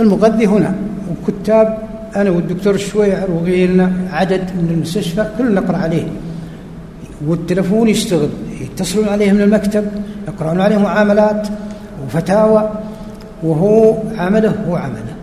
المغذي 0.00 0.46
هنا 0.46 0.74
وكتاب 1.10 1.78
أنا 2.16 2.30
والدكتور 2.30 2.74
الشويعر 2.74 3.30
وغيرنا 3.30 3.92
عدد 4.12 4.40
من 4.40 4.70
المستشفى 4.70 5.26
كلنا 5.38 5.60
نقرأ 5.60 5.76
عليه. 5.76 6.06
والتلفون 7.26 7.88
يشتغل 7.88 8.28
يتصلون 8.60 9.08
عليه 9.08 9.32
من 9.32 9.40
المكتب 9.40 9.84
يقرأون 10.28 10.60
عليه 10.60 10.78
معاملات 10.78 11.48
وفتاوى 12.04 12.70
وهو 13.42 13.96
عمله 14.18 14.54
هو 14.68 14.76
عمله. 14.76 15.15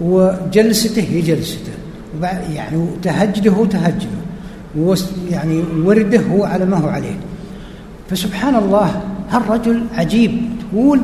وجلسته 0.00 1.02
هي 1.02 1.20
جلسته 1.20 1.72
يعني 2.54 2.86
تهجده 3.02 3.50
هو 3.50 3.64
تهجده 3.64 4.22
يعني 5.30 5.62
ورده 5.84 6.20
هو 6.20 6.44
على 6.44 6.64
ما 6.64 6.76
هو 6.76 6.88
عليه. 6.88 7.16
فسبحان 8.10 8.54
الله 8.54 9.02
هالرجل 9.30 9.84
عجيب. 9.94 10.42
تقول 10.60 11.00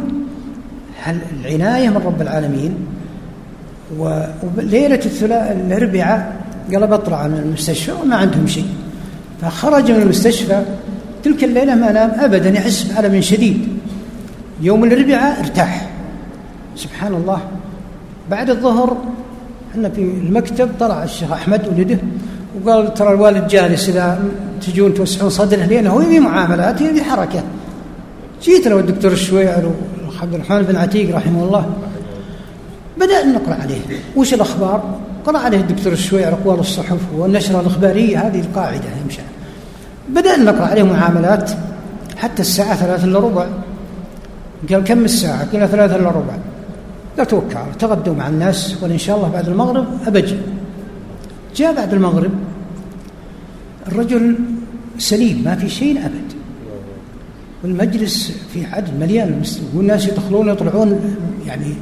العناية 1.45 1.89
من 1.89 1.97
رب 1.97 2.23
العالمين؟ 2.23 2.75
وليلة 3.99 5.01
الأربعاء 5.51 6.37
قال 6.73 6.87
بطلع 6.87 7.27
من 7.27 7.39
المستشفى 7.39 7.93
وما 7.93 8.17
عندهم 8.17 8.47
شيء. 8.47 8.67
فخرج 9.43 9.91
من 9.91 10.03
المستشفى. 10.03 10.63
تلك 11.25 11.45
الليلة 11.45 11.75
ما 11.75 11.93
نام 11.93 12.11
أبدا 12.11 12.51
يحس 12.51 12.83
بألم 12.83 13.21
شديد. 13.21 13.69
يوم 14.61 14.85
الأربعاء 14.85 15.41
ارتاح. 15.41 15.91
سبحان 16.77 17.15
الله. 17.15 17.41
بعد 18.31 18.51
الظهر 18.51 18.97
إحنا 19.71 19.89
في 19.89 20.01
المكتب 20.01 20.69
طلع 20.81 21.05
الشيخ 21.05 21.33
أحمد 21.33 21.69
ولده 21.69 21.99
وقال 22.65 22.95
ترى 22.95 23.09
الوالد 23.09 23.49
جالس 23.49 23.89
إذا 23.89 24.25
تجون 24.61 24.95
توسعون 24.95 25.31
صدره 25.31 25.65
لأنه 25.65 25.91
هو 25.91 26.01
يبي 26.01 26.21
معاملات 26.21 26.81
يبي 26.81 27.03
حركة. 27.03 27.43
جيت 28.43 28.69
له 28.69 28.79
الدكتور 28.79 29.13
الشويعر 29.13 29.73
وعبد 30.09 30.35
الرحمن 30.35 30.63
بن 30.63 30.77
عتيق 30.77 31.17
رحمه 31.17 31.45
الله. 31.45 31.67
بدأنا 33.01 33.39
نقرأ 33.39 33.55
عليه. 33.55 33.81
وش 34.17 34.35
الأخبار؟ 34.35 34.99
قرأ 35.27 35.39
عليه 35.39 35.59
الدكتور 35.59 35.93
الشويعر 35.93 36.33
أقوال 36.33 36.61
الصحف 36.61 36.99
والنشرة 37.17 37.61
الإخبارية. 37.61 38.19
هذه 38.19 38.41
القاعدة 38.41 38.85
يمشي. 39.05 39.21
بدأنا 40.09 40.53
نقرأ 40.53 40.67
عليه 40.67 40.83
معاملات 40.83 41.51
حتى 42.17 42.43
الساعة 42.43 42.77
ثلاثة 42.77 43.05
إلا 43.05 43.19
ربع. 43.19 43.47
قال 44.71 44.85
كم 44.85 45.05
الساعة؟ 45.05 45.53
قلنا 45.53 45.67
ثلاثة 45.67 45.97
إلا 45.97 46.09
ربع. 46.09 46.35
لا 47.19 47.25
توكل 47.25 47.57
تغدوا 47.79 48.15
مع 48.15 48.29
الناس 48.29 48.83
وإن 48.83 48.99
شاء 48.99 49.17
الله 49.17 49.29
بعد 49.29 49.49
المغرب 49.49 49.87
أبجي. 50.07 50.37
جاء 51.57 51.75
بعد 51.75 51.95
المغرب 51.95 52.31
الرجل 53.89 54.35
سليم 54.99 55.43
ما 55.45 55.55
في 55.55 55.69
شيء 55.69 55.99
أبد. 55.99 56.29
والمجلس 57.65 58.33
في 58.53 58.65
عدد 58.65 59.01
مليان 59.01 59.43
والناس 59.75 60.09
يدخلون 60.09 60.49
ويطلعون 60.49 61.17
يعني 61.47 61.75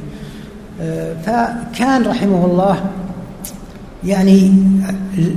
آه، 0.81 1.13
فكان 1.13 2.03
رحمه 2.03 2.45
الله 2.45 2.85
يعني 4.05 4.51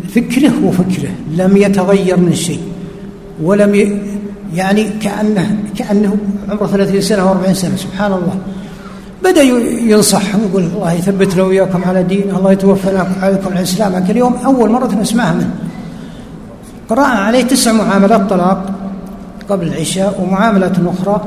فكره 0.09 0.64
وفكره 0.64 1.11
لم 1.37 1.57
يتغير 1.57 2.16
من 2.16 2.35
شيء 2.35 2.61
ولم 3.42 4.02
يعني 4.54 4.88
كأنه 5.02 5.57
كأنه 5.78 6.16
عمره 6.49 6.66
30 6.66 7.00
سنة 7.00 7.23
أو 7.23 7.28
40 7.28 7.54
سنة 7.54 7.76
سبحان 7.76 8.12
الله. 8.12 8.38
بدأ 9.25 9.43
ينصحهم 9.43 10.41
يقول 10.50 10.62
الله 10.62 10.93
يثبتنا 10.93 11.43
وإياكم 11.43 11.85
على 11.85 12.03
دين 12.03 12.25
الله 12.37 12.53
يتوفنا 12.53 13.07
عليكم 13.23 13.47
على 13.47 13.59
الإسلام. 13.59 13.93
لكن 13.93 14.11
اليوم 14.11 14.37
أول 14.45 14.71
مرة 14.71 14.95
نسمعها 14.95 15.35
منه. 15.35 15.50
قرأنا 16.89 17.21
عليه 17.21 17.43
تسع 17.43 17.73
معاملات 17.73 18.31
طلاق 18.31 18.71
قبل 19.49 19.67
العشاء 19.67 20.21
ومعاملات 20.21 20.73
أخرى. 20.87 21.25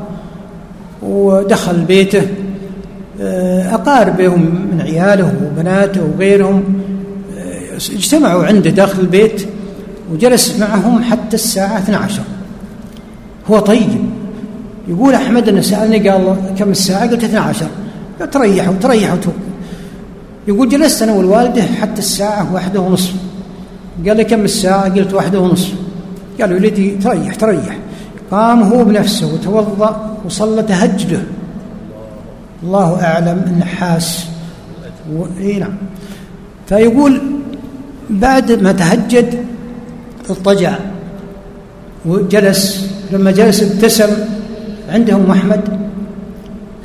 ودخل 1.02 1.82
بيته 1.82 2.28
آه، 3.22 3.76
أقاربهم 3.76 4.42
من 4.72 4.82
عياله 4.82 5.34
وبناته 5.46 6.02
وغيرهم 6.04 6.64
آه، 7.38 7.76
اجتمعوا 7.76 8.46
عنده 8.46 8.70
داخل 8.70 9.00
البيت 9.00 9.48
وجلس 10.12 10.60
معهم 10.60 11.04
حتى 11.04 11.34
الساعة 11.36 11.78
12 11.78 12.22
هو 13.48 13.60
طيب. 13.60 13.90
يقول 14.88 15.14
أحمد 15.14 15.50
أنه 15.50 15.62
سألني 15.62 16.10
قال 16.10 16.36
كم 16.60 16.72
الساعة؟ 16.72 17.10
قلت 17.10 17.24
12 17.24 17.66
تريحوا 18.32 18.74
تريحوا 18.82 19.18
يقول 20.48 20.70
جلست 20.70 21.02
أنا 21.02 21.14
والوالدة 21.14 21.62
حتى 21.62 22.00
الساعة 22.00 22.54
واحدة 22.54 22.80
ونصف. 22.80 23.14
قال 24.08 24.18
لي 24.18 24.24
كم 24.24 24.44
الساعة؟ 24.44 24.96
قلت 24.96 25.14
واحدة 25.14 25.40
ونصف. 25.40 25.74
قال 26.42 26.54
ولدي 26.54 26.92
تريح 26.92 27.36
تريح. 27.36 27.78
قام 28.32 28.64
هو 28.64 28.84
بنفسه 28.84 29.34
وتوضأ 29.34 30.18
وصلى 30.26 30.64
تهجده. 30.64 31.20
الله 32.64 33.04
أعلم 33.04 33.44
النحاس 33.48 34.26
و... 35.14 35.26
إيه 35.40 35.60
نعم. 35.60 35.74
فيقول 36.68 37.22
بعد 38.10 38.52
ما 38.52 38.72
تهجد 38.72 39.46
اضطجع 40.30 40.74
وجلس. 42.06 42.90
لما 43.12 43.32
جلس 43.32 43.64
ابتسم 43.64 44.10
عنده 44.90 45.16
ام 45.16 45.32
أحمد. 45.32 45.62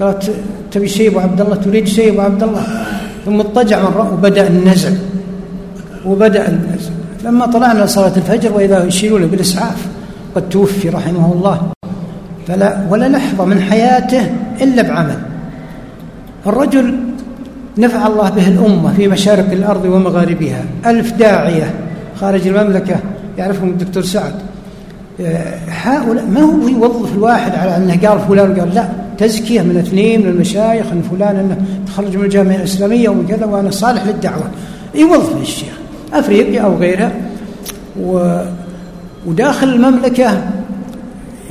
قالت 0.00 0.30
تبي 0.70 0.88
شيء 0.88 1.10
أبو 1.10 1.18
عبد 1.18 1.40
الله؟ 1.40 1.56
تريد 1.56 1.86
شيء 1.86 2.12
أبو 2.12 2.20
عبد 2.20 2.42
الله؟ 2.42 2.62
ثم 3.24 3.40
اضطجع 3.40 3.82
مره 3.82 4.12
وبدأ 4.12 4.46
النزع 4.46 4.90
وبدأ 6.06 6.48
النزع 6.48 6.90
لما 7.24 7.46
طلعنا 7.46 7.84
لصلاه 7.84 8.16
الفجر 8.16 8.52
وإذا 8.52 8.84
يشيرون 8.84 9.26
بالإسعاف 9.26 9.86
قد 10.34 10.48
توفي 10.48 10.88
رحمه 10.88 11.32
الله. 11.32 11.72
فلا 12.48 12.86
ولا 12.90 13.08
لحظه 13.08 13.44
من 13.44 13.60
حياته 13.60 14.30
إلا 14.60 14.82
بعمل. 14.82 15.18
الرجل 16.46 16.94
نفع 17.78 18.06
الله 18.06 18.30
به 18.30 18.48
الأمة 18.48 18.92
في 18.96 19.08
مشارق 19.08 19.50
الأرض 19.52 19.84
ومغاربها. 19.84 20.64
ألف 20.86 21.12
داعية 21.12 21.74
خارج 22.20 22.48
المملكة 22.48 22.96
يعرفهم 23.38 23.68
الدكتور 23.68 24.02
سعد. 24.02 24.34
هؤلاء 25.68 26.24
ما 26.26 26.40
هو 26.40 26.68
يوظف 26.68 27.14
الواحد 27.14 27.54
على 27.54 27.76
أنه 27.76 28.08
قال 28.08 28.20
فلان؟ 28.28 28.60
قال 28.60 28.74
لا. 28.74 28.88
تزكية 29.18 29.62
من 29.62 29.76
اثنين 29.76 30.20
من 30.20 30.28
المشايخ 30.28 30.86
إن 30.92 31.02
فلان 31.02 31.36
إنه 31.36 31.56
تخرج 31.86 32.16
من 32.16 32.24
الجامعة 32.24 32.56
الإسلامية 32.56 33.08
ومن 33.08 33.26
كذا 33.26 33.46
وأنا 33.46 33.70
صالح 33.70 34.06
للدعوة. 34.06 34.50
يوظف 34.94 35.40
الشيخ 35.40 35.78
أفريقيا 36.12 36.60
أو 36.60 36.76
غيرها. 36.76 37.12
و 38.02 38.42
وداخل 39.26 39.68
المملكة 39.68 40.44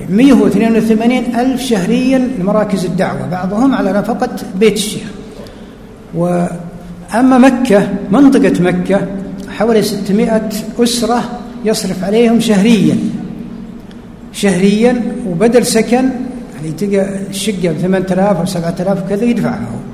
182 0.09 1.35
ألف 1.35 1.61
شهريا 1.61 2.29
لمراكز 2.39 2.85
الدعوة 2.85 3.27
بعضهم 3.27 3.75
على 3.75 3.93
نفقة 3.93 4.29
بيت 4.59 4.73
الشيخ. 4.73 5.07
وأما 6.15 7.37
مكة 7.37 7.89
منطقة 8.11 8.61
مكة 8.61 9.01
حوالي 9.49 9.81
600 9.81 10.49
أسرة 10.79 11.23
يصرف 11.65 12.03
عليهم 12.03 12.39
شهريا. 12.39 12.95
شهريا 14.33 15.01
وبدل 15.27 15.65
سكن 15.65 16.09
يعني 16.57 16.71
تلقى 16.71 17.19
الشقة 17.29 17.71
ب 17.71 17.77
8000 17.81 18.37
أو 18.37 18.45
7000 18.45 19.03
وكذا 19.05 19.25
يدفعها 19.25 19.59
هو 19.59 19.87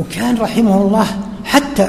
وكان 0.00 0.36
رحمه 0.36 0.82
الله 0.82 1.06
حتى 1.44 1.88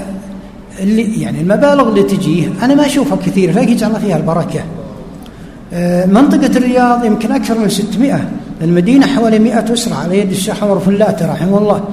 اللي 0.79 1.21
يعني 1.21 1.41
المبالغ 1.41 1.89
اللي 1.89 2.03
تجيه 2.03 2.47
أنا 2.63 2.75
ما 2.75 2.85
أشوفها 2.85 3.17
كثير 3.17 3.55
لكن 3.59 3.71
يجعل 3.71 3.95
فيها 3.95 4.17
البركة. 4.17 4.63
آه، 5.73 6.05
منطقة 6.05 6.57
الرياض 6.57 7.05
يمكن 7.05 7.31
أكثر 7.31 7.59
من 7.59 7.69
600 7.69 8.29
المدينة 8.61 9.07
حوالي 9.07 9.39
100 9.39 9.73
أسرة 9.73 9.95
على 9.95 10.19
يد 10.19 10.31
الشيخ 10.31 10.63
عمر 10.63 10.79
فلاتة 10.79 11.31
رحمه 11.31 11.57
الله. 11.57 11.83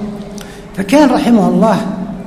فكان 0.77 1.11
رحمه 1.11 1.49
الله 1.49 1.77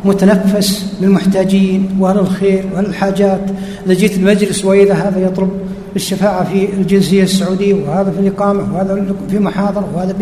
متنفس 0.06 0.94
للمحتاجين 1.02 1.98
واهل 2.00 2.20
الخير 2.20 2.66
واهل 2.74 2.86
الحاجات 2.86 3.42
اذا 3.86 3.94
جيت 3.94 4.18
المجلس 4.18 4.66
وإذا 4.66 4.94
هذا 4.94 5.20
يطلب 5.20 5.50
بالشفاعة 5.94 6.44
في 6.44 6.66
الجنسية 6.74 7.24
السعودية 7.24 7.74
وهذا 7.74 8.12
في 8.12 8.20
الإقامة 8.20 8.76
وهذا 8.76 9.06
في 9.30 9.40
محاضره 9.40 9.90
وهذا 9.96 10.16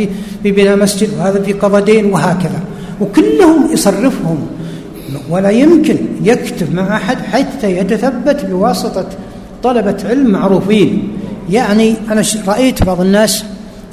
في 0.43 0.51
بناء 0.51 0.77
مسجد 0.77 1.09
وهذا 1.17 1.41
في 1.41 1.53
قضى 1.53 1.93
دين 1.93 2.05
وهكذا. 2.05 2.59
وكلهم 3.01 3.71
يصرفهم. 3.73 4.47
ولا 5.29 5.49
يمكن 5.49 5.97
يكتب 6.23 6.73
مع 6.73 6.95
أحد 6.95 7.17
حتى 7.17 7.77
يتثبت 7.77 8.45
بواسطة 8.45 9.05
طلبة 9.63 9.97
علم 10.05 10.31
معروفين. 10.31 11.09
يعني 11.49 11.95
أنا 12.11 12.23
رأيت 12.47 12.83
بعض 12.83 13.01
الناس 13.01 13.43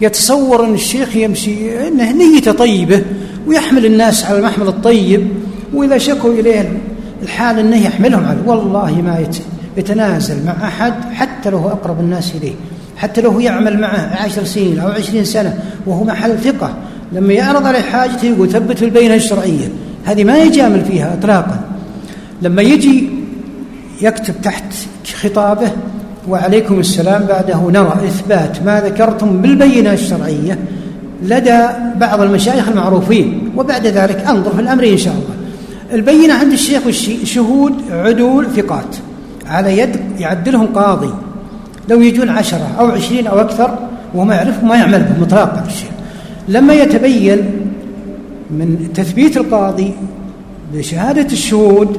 يتصور 0.01 0.65
أن 0.65 0.75
الشيخ 0.75 1.17
يمشي 1.17 1.89
إنه 1.89 2.13
نيته 2.13 2.53
طيبة 2.53 3.03
ويحمل 3.47 3.87
الناس 3.87 4.25
على 4.25 4.39
المحمل 4.39 4.69
الطيب 4.69 5.29
وإذا 5.75 5.99
شكوا 5.99 6.33
إليه 6.33 6.79
الحال 7.23 7.59
أنه 7.59 7.87
يحملهم 7.87 8.25
عليه 8.25 8.41
والله 8.47 9.03
ما 9.03 9.19
يتنازل 9.79 10.47
مع 10.47 10.69
أحد 10.69 10.95
حتى 11.13 11.51
لو 11.51 11.59
هو 11.59 11.69
أقرب 11.69 12.01
الناس 12.01 12.33
إليه 12.35 12.55
حتى 12.97 13.21
لو 13.21 13.31
هو 13.31 13.41
يعمل 13.41 13.81
معه 13.81 14.17
عشر 14.25 14.45
سنين 14.45 14.79
أو 14.79 14.89
عشرين 14.89 15.25
سنة 15.25 15.59
وهو 15.87 16.05
محل 16.05 16.39
ثقة. 16.39 16.75
لما 17.13 17.33
يعرض 17.33 17.67
عليه 17.67 17.81
حاجته 17.81 18.27
يقول 18.27 18.51
ثبت 18.51 18.83
البينة 18.83 19.15
الشرعية. 19.15 19.69
هذه 20.05 20.25
ما 20.25 20.39
يجامل 20.39 20.85
فيها 20.85 21.15
إطلاقا. 21.15 21.61
لما 22.43 22.63
يجي 22.63 23.11
يكتب 24.03 24.35
تحت 24.43 24.65
خطابه 25.23 25.71
وعليكم 26.29 26.81
السلام 26.81 27.23
بعده 27.23 27.71
نرى 27.71 27.93
إثبات 28.09 28.63
ما 28.63 28.81
ذكرتم 28.81 29.43
بالبينة 29.43 29.93
الشرعية 29.93 30.59
لدى 31.23 31.67
بعض 31.97 32.21
المشايخ 32.21 32.69
المعروفين 32.69 33.51
وبعد 33.57 33.87
ذلك 33.87 34.25
أنظر 34.29 34.51
في 34.51 34.61
الأمر 34.61 34.89
إن 34.89 34.99
شاء 34.99 35.15
الله. 35.15 35.35
البينة 35.93 36.35
عند 36.35 36.53
الشيخ 36.53 36.91
شهود 37.25 37.75
عدول 37.91 38.47
ثقات. 38.57 38.97
على 39.49 39.79
يد 39.79 39.97
يعدلهم 40.19 40.67
قاضي. 40.67 41.11
لو 41.89 42.01
يجون 42.01 42.29
عشرة 42.29 42.71
أو 42.79 42.87
عشرين 42.87 43.27
أو 43.27 43.41
أكثر 43.41 43.79
وما 44.15 44.35
يعرف 44.35 44.65
ما 44.65 44.77
يعمل 44.77 45.03
بهم 45.03 45.67
الشيخ 45.67 45.89
لما 46.49 46.75
يتبين 46.75 47.39
من 48.51 48.89
تثبيت 48.95 49.37
القاضي 49.37 49.93
بشهادة 50.75 51.27
الشهود 51.33 51.99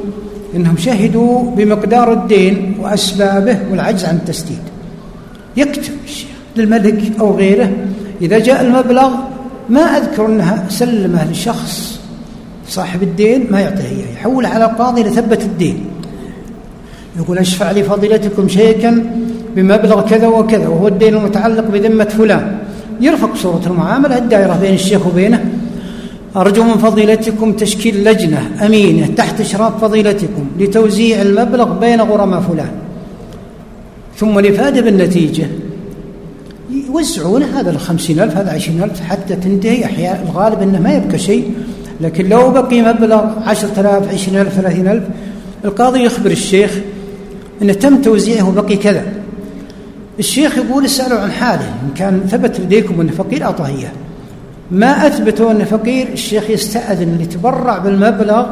أنهم 0.56 0.78
شهدوا 0.78 1.52
بمقدار 1.52 2.14
الدين 2.14 2.78
وأسبابه 2.80 3.60
والعجز 3.72 4.06
عن 4.06 4.16
التسديد. 4.16 4.60
يكتب 5.58 5.94
الشيخ 6.06 6.30
للملك 6.56 7.20
أو 7.20 7.36
غيره 7.36 7.72
إذا 8.22 8.40
جاء 8.40 8.62
المبلغ 8.62 9.10
ما 9.70 9.82
أذكر 9.82 10.26
أنها 10.26 10.66
سلمه 10.70 11.32
لشخص 11.32 12.00
صاحب 12.68 13.04
الدين 13.04 13.48
ما 13.52 13.60
يعطيه 13.60 13.84
إياه. 13.84 14.14
يحول 14.14 14.46
على 14.46 14.66
القاضي 14.66 15.04
لثبت 15.04 15.42
الدين. 15.42 15.86
يقول 17.18 17.38
اشفع 17.38 17.72
لفضيلتكم 17.72 18.48
شيكا 18.48 19.04
بمبلغ 19.56 20.10
كذا 20.10 20.28
وكذا 20.28 20.68
وهو 20.68 20.88
الدين 20.88 21.16
المتعلق 21.16 21.68
بذمة 21.68 22.04
فلان. 22.04 22.58
يرفق 23.02 23.36
صورة 23.36 23.62
المعاملة 23.68 24.18
الدائرة 24.18 24.58
بين 24.62 24.74
الشيخ 24.74 25.08
وبينه. 25.08 25.46
أرجو 26.36 26.64
من 26.64 26.78
فضيلتكم 26.78 27.54
تشكيل 27.54 28.04
لجنة 28.04 28.52
أمينة 28.66 29.08
تحت 29.08 29.42
إشراف 29.42 29.82
فضيلتكم 29.82 30.46
لتوزيع 30.60 31.22
المبلغ 31.22 31.80
بين 31.80 32.02
غرماء 32.02 32.42
فلان. 32.42 32.72
ثم 34.18 34.40
الإفادة 34.40 34.82
بالنتيجة. 34.82 35.48
يوزعون 36.88 37.44
هذا 37.44 37.72
الخمسين 37.72 38.20
ألف 38.20 38.38
هذا 38.38 38.52
عشرين 38.52 38.84
ألف 38.84 39.02
حتى 39.02 39.36
تنتهي. 39.36 39.86
أحيانا 39.86 40.24
الغالب 40.24 40.62
أنه 40.62 40.82
ما 40.82 40.94
يبقى 40.94 41.18
شيء. 41.18 41.52
لكن 42.02 42.30
لو 42.30 42.52
بقي 42.52 42.82
مبلغ 42.82 43.24
عشرة 43.46 43.80
آلاف 43.80 44.14
عشرين 44.14 44.40
ألف 44.40 44.54
ثلاثين 44.54 44.88
ألف 44.88 45.04
القاضي 45.66 46.04
يخبر 46.04 46.32
الشيخ 46.32 46.80
أنه 47.62 47.74
تم 47.74 48.02
توزيعه 48.02 48.50
وبقي 48.50 48.76
كذا. 48.76 49.04
الشيخ 50.20 50.58
يقول 50.58 50.86
اسألوا 50.86 51.20
عن 51.20 51.32
حاله 51.32 51.62
إن 51.64 51.94
كان 51.96 52.22
ثبت 52.32 52.60
لديكم 52.60 53.02
أنه 53.02 53.12
فقير 53.12 53.44
أعطاه 53.44 53.68
إياه 53.68 53.92
ما 54.72 55.08
أثبتوا 55.08 55.52
أنه 55.52 55.64
فقير؟ 55.64 56.08
الشيخ 56.14 56.50
يستأذن 56.50 57.18
ليتبرع 57.18 57.78
بالمبلغ 57.78 58.46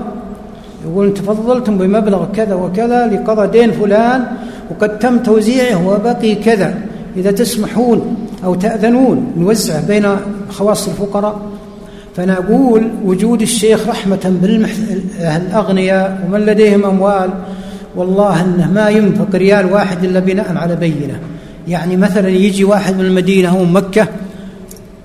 يقول 0.86 1.14
تفضلتم 1.14 1.78
بمبلغ 1.78 2.26
كذا 2.36 2.56
وكذا 2.56 3.08
لقضى 3.08 3.48
دين 3.60 3.72
فلان 3.72 4.26
وقد 4.70 5.00
تم 5.00 5.18
توزيعه 5.18 5.88
وبقي 5.88 6.36
كذا. 6.36 6.76
إذا 7.18 7.32
تسمحون 7.32 8.28
أو 8.44 8.56
تأذنون 8.56 9.34
نوزعه 9.38 9.88
بين 9.88 10.16
خواص 10.50 10.88
الفقراء. 10.88 11.40
فأنا 12.16 12.34
أقول 12.34 12.92
وجود 13.06 13.42
الشيخ 13.42 13.88
رحمة 13.88 14.34
بالأغنياء 14.42 16.28
ومن 16.28 16.40
لديهم 16.40 16.86
أموال 16.86 17.30
والله 17.98 18.42
أنه 18.42 18.72
ما 18.72 18.90
ينفق 18.90 19.36
ريال 19.36 19.74
واحد 19.74 20.04
إلا 20.04 20.20
بناء 20.20 20.58
على 20.58 20.76
بينة. 20.76 21.20
يعني 21.68 21.98
مثلا 21.98 22.30
يجي 22.30 22.64
واحد 22.64 22.98
من 22.98 23.06
المدينة 23.06 23.50
أو 23.50 23.66
مكة 23.66 24.08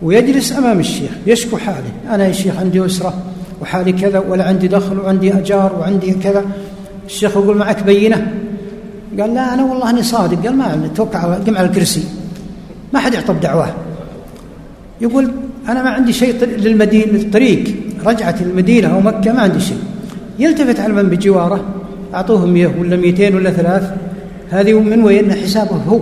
ويجلس 0.02 0.52
أمام 0.52 0.80
الشيخ 0.80 1.10
يشكو 1.26 1.56
حاله. 1.56 1.92
أنا 2.10 2.26
يا 2.26 2.32
شيخ 2.32 2.58
عندي 2.58 2.86
أسرة 2.86 3.14
وحالي 3.60 3.92
كذا 3.92 4.18
ولا 4.18 4.44
عندي 4.44 4.68
دخل 4.68 4.98
وعندي 4.98 5.32
أجار 5.32 5.72
وعندي 5.80 6.12
كذا. 6.12 6.44
الشيخ 7.06 7.30
يقول 7.30 7.56
معك 7.56 7.82
بينة؟ 7.82 8.32
قال 9.20 9.34
لا 9.34 9.54
أنا 9.54 9.64
والله 9.64 9.90
أني 9.90 10.02
صادق. 10.02 10.46
قال 10.46 10.56
ما 10.56 10.64
على 11.14 11.36
قم 11.36 11.56
على 11.56 11.68
الكرسي. 11.68 12.04
ما 12.92 12.98
حد 12.98 13.14
يعطى 13.14 13.32
بدعواه 13.32 13.74
يقول 15.00 15.30
أنا 15.68 15.82
ما 15.82 15.90
عندي 15.90 16.12
شيء 16.12 16.44
للمدينة 16.44 17.18
الطريق 17.18 17.74
رجعت 18.06 18.42
المدينة 18.42 18.94
أو 18.94 19.00
مكة 19.00 19.32
ما 19.32 19.40
عندي 19.40 19.60
شيء. 19.60 19.78
يلتفت 20.38 20.80
على 20.80 20.92
من 20.92 21.08
بجواره. 21.08 21.64
أعطوه 22.14 22.46
مئة 22.46 22.80
ولا 22.80 22.96
مئتين 22.96 23.34
ولا 23.36 23.50
ثلاث 23.50 23.82
هذه 24.50 24.80
من 24.80 25.02
وين؟ 25.04 25.32
حسابه 25.32 25.76
هو. 25.88 26.00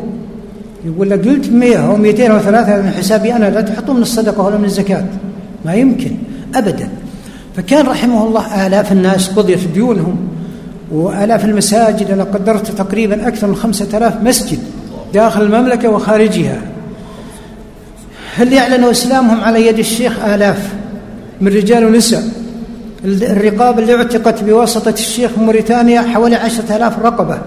يقول 0.85 1.11
لك 1.11 1.29
قلت 1.29 1.49
مئة 1.49 1.87
أو 1.87 1.97
مئتين 1.97 2.31
أو 2.31 2.39
ثلاثة 2.39 2.83
من 2.83 2.91
حسابي 2.91 3.33
أنا 3.33 3.51
لا 3.51 3.61
تحطوا 3.61 3.95
من 3.95 4.03
الصدقة 4.03 4.43
ولا 4.43 4.59
من 4.59 4.65
الزكاة. 4.65 5.05
ما 5.65 5.75
يمكن 5.75 6.11
أبدا. 6.55 6.89
فكان 7.57 7.87
رحمه 7.87 8.27
الله 8.27 8.67
آلاف 8.67 8.93
الناس 8.93 9.29
قضيت 9.29 9.69
ديونهم 9.75 10.17
وآلاف 10.93 11.45
المساجد 11.45 12.11
أنا 12.11 12.25
قدرت 12.25 12.71
تقريبا 12.71 13.29
أكثر 13.29 13.47
من 13.47 13.57
خمسة 13.57 13.99
آلاف 13.99 14.23
مسجد 14.23 14.59
داخل 15.15 15.43
المملكة 15.43 15.89
وخارجها. 15.89 16.59
هل 18.37 18.53
يعلنوا 18.53 18.91
إسلامهم 18.91 19.41
على 19.41 19.67
يد 19.67 19.79
الشيخ 19.79 20.25
آلاف 20.25 20.75
من 21.41 21.49
رجال 21.49 21.85
ونساء؟ 21.85 22.23
الرقاب 23.05 23.79
اللي 23.79 23.97
اعتقت 23.97 24.45
بواسطة 24.45 24.91
الشيخ 24.91 25.39
موريتانيا 25.39 26.03
حوالي 26.03 26.37
عشرة 26.37 26.77
آلاف 26.77 26.99
رقبة. 26.99 27.39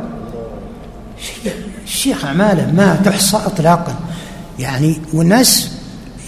الشيخ 1.85 2.25
أعماله 2.25 2.71
ما 2.77 2.99
تحصى 3.05 3.37
إطلاقا. 3.37 3.95
يعني 4.59 4.95
والناس 5.13 5.71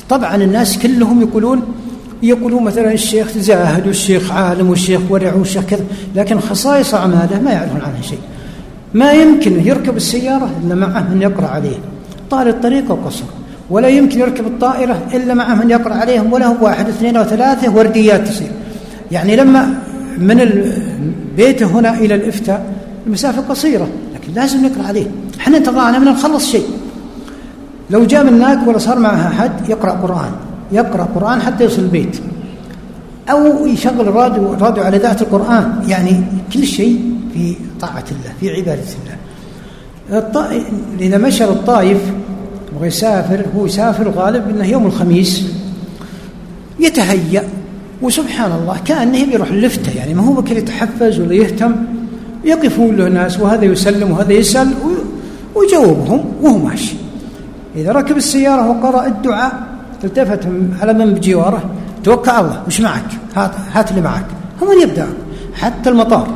طبعا 0.09 0.35
الناس 0.35 0.77
كلهم 0.77 1.21
يقولون 1.21 1.63
يقولون 2.23 2.63
مثلا 2.63 2.91
الشيخ 2.91 3.38
زاهد 3.38 3.88
والشيخ 3.88 4.31
عالم 4.31 4.69
والشيخ 4.69 5.01
ورع 5.09 5.33
والشيخ 5.33 5.63
كذا 5.63 5.85
لكن 6.15 6.39
خصائص 6.39 6.93
أعماله 6.93 7.41
ما 7.41 7.51
يعرفون 7.51 7.81
عنها 7.81 8.01
شيء. 8.01 8.19
ما 8.93 9.11
يمكن 9.11 9.67
يركب 9.67 9.97
السيارة 9.97 10.49
إلا 10.63 10.75
معه 10.75 11.09
من 11.13 11.21
يقرأ 11.21 11.47
عليه. 11.47 11.77
طال 12.31 12.47
الطريق 12.47 12.91
وقصر. 12.91 13.23
ولا 13.69 13.88
يمكن 13.88 14.19
يركب 14.19 14.47
الطائرة 14.47 15.01
إلا 15.13 15.33
معه 15.33 15.55
من 15.55 15.69
يقرأ 15.69 15.93
عليهم 15.93 16.33
ولا 16.33 16.45
هو 16.45 16.65
واحد 16.65 16.89
اثنين 16.89 17.15
أو 17.17 17.23
ثلاثة 17.23 17.75
ورديات 17.75 18.27
تصير. 18.27 18.51
يعني 19.12 19.36
لما 19.36 19.74
من 20.18 20.38
بيته 21.38 21.65
هنا 21.65 21.94
إلى 22.00 22.15
الإفتاء 22.15 22.74
المسافة 23.08 23.41
قصيرة 23.41 23.88
لكن 24.15 24.34
لازم 24.34 24.65
نقرأ 24.65 24.88
عليه. 24.88 25.08
إحنا 25.39 25.58
انتظرنا 25.58 26.00
من 26.00 26.06
نخلص 26.06 26.52
شيء. 26.52 26.65
لو 27.89 28.06
جاء 28.06 28.24
من 28.24 28.34
هناك 28.34 28.68
ولا 28.68 28.78
صار 28.78 29.00
معها 29.00 29.28
أحد 29.28 29.70
يقرأ 29.70 29.91
قرآن. 29.91 30.32
يقرأ 30.72 31.04
قرآن 31.15 31.41
حتى 31.41 31.63
يوصل 31.63 31.82
البيت. 31.82 32.18
أو 33.30 33.65
يشغل 33.65 34.15
راديو 34.15 34.54
راديو 34.54 34.84
على 34.84 34.98
ذات 34.98 35.22
القرآن. 35.22 35.84
يعني 35.88 36.24
كل 36.54 36.65
شيء 36.65 37.13
في 37.34 37.56
طاعة 37.82 38.04
الله 38.12 38.34
في 38.39 38.50
عبادة 38.50 38.82
الله. 38.82 39.15
إذا 41.00 41.18
مشى 41.18 41.44
للطائف 41.44 41.98
يبغى 42.74 42.88
يسافر 42.88 43.46
هو 43.56 43.65
يسافر 43.65 44.10
غالب 44.10 44.50
إنه 44.50 44.65
يوم 44.65 44.86
الخميس 44.86 45.46
يتهيأ 46.80 47.44
وسبحان 48.06 48.52
الله 48.52 48.78
كأنه 48.86 49.26
بيروح 49.26 49.50
اللفتة 49.50 49.98
يعني 49.98 50.13
ما 50.13 50.24
هو 50.28 50.34
بكر 50.34 50.58
يتحفز 50.58 51.20
ولا 51.20 51.34
يهتم 51.34 51.76
يقفون 52.44 52.96
له 52.96 53.10
ناس 53.10 53.39
وهذا 53.39 53.65
يسلم 53.65 54.12
وهذا 54.12 54.34
يسأل 54.34 54.74
ويجاوبهم 55.56 56.26
وهو 56.41 56.58
ماشي. 56.58 56.96
إذا 57.76 57.91
ركب 57.91 58.18
السيارة 58.18 58.70
وقرأ 58.70 59.08
الدعاء 59.08 59.63
التفت 60.04 60.48
على 60.82 60.94
من 60.94 61.13
بجواره 61.13 61.70
توكل 62.04 62.32
على 62.32 62.46
الله 62.46 62.63
وش 62.68 62.82
معك؟ 62.82 63.06
هات 63.36 63.52
هات 63.74 63.91
اللي 63.91 64.02
معك. 64.02 64.26
هم 64.62 64.68
من 64.70 64.82
يبدأ. 64.82 65.08
حتى 65.54 65.89
المطار. 65.89 66.28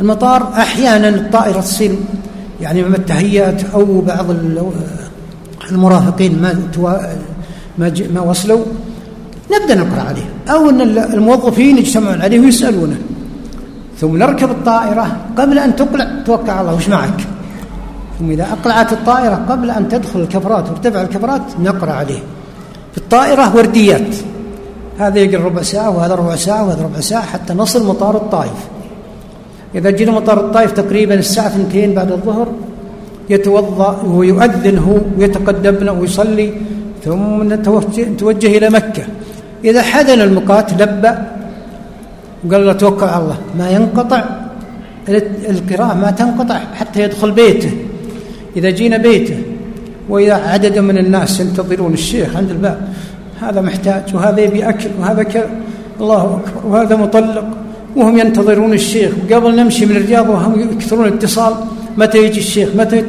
المطار 0.00 0.52
أحيانا 0.52 1.08
الطائرة 1.08 1.60
تصير 1.60 1.94
يعني 2.60 2.82
ما 2.82 2.96
التهيئات 2.96 3.64
أو 3.74 4.00
بعض 4.00 4.26
المرافقين 5.70 6.42
ما 7.78 7.92
ما 8.14 8.20
وصلوا 8.20 8.64
نبدأ 9.52 9.74
نقرأ 9.74 10.02
عليه 10.02 10.35
أو 10.48 10.70
أن 10.70 10.80
الموظفين 10.80 11.78
يجتمعون 11.78 12.20
عليه 12.20 12.40
ويسألونه. 12.40 12.96
ثم 14.00 14.16
نركب 14.16 14.50
الطائرة 14.50 15.16
قبل 15.38 15.58
أن 15.58 15.76
تقلع. 15.76 16.06
توكل 16.26 16.50
على 16.50 16.60
الله 16.60 16.74
وش 16.74 16.88
معك؟ 16.88 17.20
ثم 18.18 18.30
إذا 18.30 18.46
أقلعت 18.52 18.92
الطائرة 18.92 19.34
قبل 19.48 19.70
أن 19.70 19.88
تدخل 19.88 20.20
الكفرات 20.20 20.68
وارتفع 20.70 21.02
الكفرات 21.02 21.42
نقرأ 21.60 21.92
عليه. 21.92 22.18
في 22.92 22.98
الطائرة 22.98 23.56
ورديات. 23.56 24.14
هذا 24.98 25.18
يقرأ 25.18 25.44
ربع 25.44 25.62
ساعة 25.62 25.90
وهذا 25.96 26.14
ربع 26.14 26.36
ساعة 26.36 26.64
وهذا 26.66 26.82
ربع 26.82 27.00
ساعة 27.00 27.22
حتى 27.22 27.54
نصل 27.54 27.86
مطار 27.86 28.16
الطائف. 28.16 28.58
إذا 29.74 29.90
جينا 29.90 30.12
مطار 30.12 30.40
الطائف 30.40 30.72
تقريبا 30.72 31.14
الساعة 31.14 31.46
2 31.46 31.94
بعد 31.94 32.12
الظهر 32.12 32.48
يتوضأ 33.30 34.02
ويؤذن 34.06 34.78
هو 34.78 34.96
ويتقدمنا 35.18 35.90
ويصلي 35.90 36.52
ثم 37.04 37.52
نتوجه 37.52 38.58
إلى 38.58 38.70
مكة. 38.70 39.04
إذا 39.64 39.82
حدن 39.82 40.20
المقات 40.20 40.82
لبى 40.82 41.12
وقال 42.44 42.66
له 42.66 42.72
توكل 42.72 43.06
على 43.06 43.22
الله 43.22 43.38
ما 43.58 43.70
ينقطع 43.70 44.24
القراءة 45.48 45.94
ما 45.94 46.10
تنقطع 46.10 46.60
حتى 46.74 47.02
يدخل 47.02 47.30
بيته. 47.30 47.70
إذا 48.56 48.70
جينا 48.70 48.96
بيته 48.96 49.38
وإذا 50.08 50.34
عدد 50.34 50.78
من 50.78 50.98
الناس 50.98 51.40
ينتظرون 51.40 51.92
الشيخ 51.92 52.36
عند 52.36 52.50
الباب 52.50 52.88
هذا 53.40 53.60
محتاج 53.60 54.14
وهذا 54.14 54.40
يبي 54.40 54.68
أكل 54.68 54.90
وهذا 55.00 55.22
كذا 55.22 55.50
الله 56.00 56.40
أكبر 56.44 56.66
وهذا 56.66 56.96
مطلق. 56.96 57.44
وهم 57.96 58.18
ينتظرون 58.18 58.72
الشيخ 58.72 59.12
وقبل 59.30 59.56
نمشي 59.56 59.86
من 59.86 59.96
الرياض 59.96 60.28
وهم 60.28 60.60
يكثرون 60.60 61.06
اتصال 61.06 61.54
متى 61.96 62.18
يجي 62.18 62.38
الشيخ؟ 62.38 62.68
متى 62.76 63.04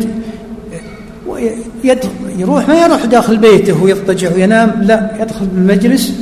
يت... 1.83 2.03
يروح 2.37 2.67
ما 2.67 2.75
يروح 2.85 3.05
داخل 3.05 3.37
بيته 3.37 3.83
ويضطجع 3.83 4.33
وينام 4.35 4.71
لا 4.81 5.09
يدخل 5.21 5.45
بالمجلس 5.45 6.13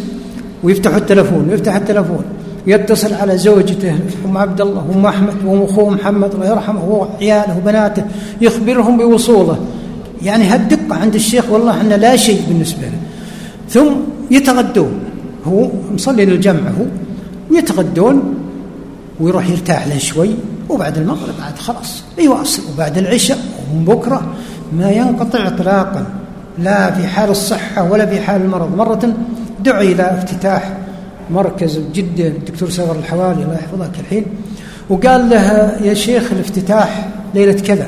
ويفتح 0.64 0.96
التلفون 0.96 1.50
ويفتح 1.50 1.76
التلفون 1.76 2.24
يتصل 2.68 3.14
على 3.14 3.38
زوجته 3.38 3.96
أم 4.26 4.38
عبد 4.38 4.62
الله 4.62 4.86
وام 4.90 5.06
أحمد 5.06 5.34
وام 5.46 5.62
أخوه 5.62 5.90
محمد 5.90 6.34
الله 6.34 6.50
يرحمه 6.50 6.80
هو 6.80 7.08
عياله 7.22 7.58
وبناته 7.58 8.04
يخبرهم 8.42 8.98
بوصوله. 8.98 9.58
يعني 10.24 10.44
هالدقة 10.44 10.96
عند 10.96 11.16
الشيخ 11.16 11.50
والله 11.50 11.72
إحنا 11.72 11.94
لا 11.94 12.16
شيء 12.16 12.42
بالنسبة 12.48 12.82
له. 12.82 13.00
ثم 13.70 13.92
يتغدون 14.32 15.00
هو 15.46 15.68
مصلي 15.94 16.24
الجمع 16.24 16.70
هو 16.80 16.86
ويتغدون 17.52 18.36
ويروح 19.20 19.50
يرتاح 19.50 19.88
له 19.88 19.98
شوي 19.98 20.30
وبعد 20.70 20.98
المغرب 20.98 21.34
بعد 21.40 21.58
خلاص 21.58 22.04
يواصل 22.20 22.62
وبعد 22.74 22.98
العشاء 22.98 23.38
ومن 23.74 23.86
بكرة 23.86 24.22
ما 24.78 24.92
ينقطع 24.92 25.48
إطلاقا 25.48 26.06
لا 26.60 26.92
في 26.92 27.08
حال 27.08 27.30
الصحة 27.30 27.92
ولا 27.92 28.06
في 28.06 28.22
حال 28.22 28.42
المرض. 28.42 28.78
مرة 28.78 29.14
دعي 29.66 29.92
إلى 29.92 30.04
افتتاح 30.04 30.78
مركز 31.30 31.80
جدة 31.94 32.28
الدكتور 32.28 32.70
سفر 32.70 32.96
الحوالي 33.00 33.44
الله 33.44 33.54
يحفظك 33.54 34.00
الحين. 34.00 34.26
وقال 34.90 35.30
له 35.30 35.78
يا 35.84 35.94
شيخ 35.94 36.32
الافتتاح 36.32 37.10
ليلة 37.36 37.60
كذا. 37.60 37.88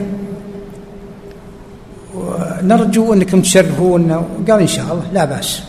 نرجو 2.64 3.14
أنكم 3.14 3.42
تشرفونا. 3.42 4.24
قال 4.50 4.60
إن 4.62 4.68
شاء 4.68 4.86
الله 4.86 5.04
لا 5.14 5.26
بأس. 5.26 5.62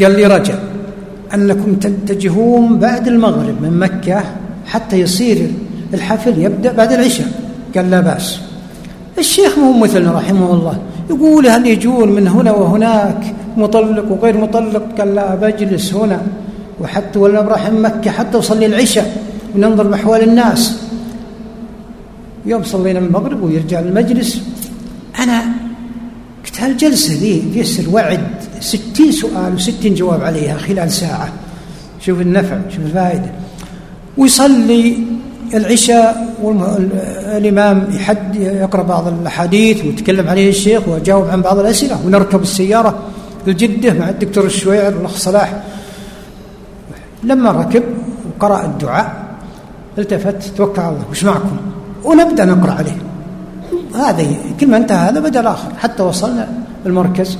قال 0.00 0.12
لي 0.16 0.26
رجع 0.26 0.54
أنكم 1.34 1.74
تتجهون 1.74 2.78
بعد 2.78 3.08
المغرب 3.08 3.62
من 3.62 3.78
مكة 3.78 4.24
حتى 4.66 5.00
يصير 5.00 5.50
الحفل 5.94 6.38
يبدأ 6.38 6.72
بعد 6.72 6.92
العشاء. 6.92 7.28
قال 7.74 7.90
لا 7.90 8.00
بأس. 8.00 8.40
الشيخ 9.18 9.58
مو 9.58 9.78
مثلنا 9.78 10.12
رحمه 10.12 10.52
الله. 10.54 10.78
يقول 11.10 11.46
هل 11.46 11.66
يجون 11.66 12.08
من 12.12 12.28
هنا 12.28 12.52
وهناك 12.52 13.34
مطلق 13.56 14.12
وغير 14.12 14.36
مطلق؟ 14.38 14.84
قال 14.98 15.14
لا 15.14 15.34
بجلس 15.34 15.94
هنا. 15.94 16.20
وحتى 16.80 17.18
ولا 17.18 17.40
بروح 17.40 17.70
مكة 17.70 18.10
حتى 18.10 18.38
أصلي 18.38 18.66
العشاء 18.66 19.24
وننظر 19.54 19.86
بأحوال 19.86 20.22
الناس. 20.22 20.82
يوم 22.46 22.62
صلينا 22.62 22.98
المغرب 22.98 23.42
ويرجع 23.42 23.78
المجلس 23.80 24.42
أنا 25.18 25.42
قلت 26.44 26.60
هالجلسة 26.60 27.14
ذي 27.14 27.52
يسر 27.54 27.90
وعد؟ 27.90 28.20
ستين 28.60 29.12
سؤال 29.12 29.54
وستين 29.54 29.94
جواب 29.94 30.24
عليها 30.24 30.58
خلال 30.58 30.90
ساعة. 30.92 31.28
شوف 32.00 32.20
النفع 32.20 32.58
شوف 32.70 32.84
الفائدة. 32.84 33.30
ويصلي 34.18 34.98
العشاء 35.54 36.34
والإمام 36.42 37.86
يحد 37.90 38.36
يقرأ 38.36 38.82
بعض 38.82 39.08
الأحاديث 39.08 39.84
ويتكلم 39.84 40.28
عليه 40.28 40.50
الشيخ 40.50 40.88
ويجاوب 40.88 41.28
عن 41.28 41.42
بعض 41.42 41.58
الأسئلة 41.58 42.06
ونركب 42.06 42.42
السيارة 42.42 42.98
لجدة 43.46 43.92
مع 43.92 44.08
الدكتور 44.08 44.44
الشويعر 44.44 44.96
والأخ 44.96 45.16
صلاح. 45.16 45.62
لما 47.22 47.50
ركب 47.50 47.82
وقرأ 48.26 48.64
الدعاء 48.64 49.12
التفت 49.98 50.56
توكل 50.56 50.80
على 50.82 50.88
الله 50.88 51.04
وش 51.10 51.24
معكم؟ 51.24 51.56
ونبدأ 52.04 52.44
نقرأ 52.44 52.72
عليه. 52.72 52.98
هذا 53.94 54.26
كل 54.60 54.66
ما 54.66 54.76
انتهى 54.76 55.08
هذا 55.08 55.20
بدأ 55.20 55.40
الآخر. 55.40 55.68
حتى 55.78 56.02
وصلنا 56.02 56.48
المركز. 56.86 57.38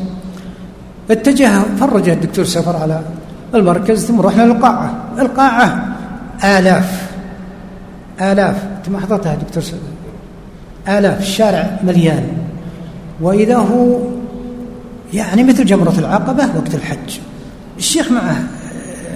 اتجه 1.10 1.62
فرج 1.80 2.08
الدكتور 2.08 2.44
سفر 2.44 2.76
على 2.76 3.00
المركز 3.54 4.04
ثم 4.04 4.20
رحنا 4.20 4.42
للقاعة. 4.42 4.94
القاعة 5.18 5.96
آلاف. 6.44 7.09
آلاف 8.20 8.64
أنت 8.78 8.88
ما 8.88 9.00
حضرتها 9.00 9.34
دكتور 9.34 9.62
آلاف 10.88 11.20
الشارع 11.20 11.80
مليان. 11.84 12.26
وإذا 13.20 13.56
هو 13.56 13.98
يعني 15.14 15.44
مثل 15.44 15.64
جمرة 15.64 15.94
العقبة 15.98 16.44
وقت 16.56 16.74
الحج. 16.74 17.18
الشيخ 17.78 18.12
معه 18.12 18.42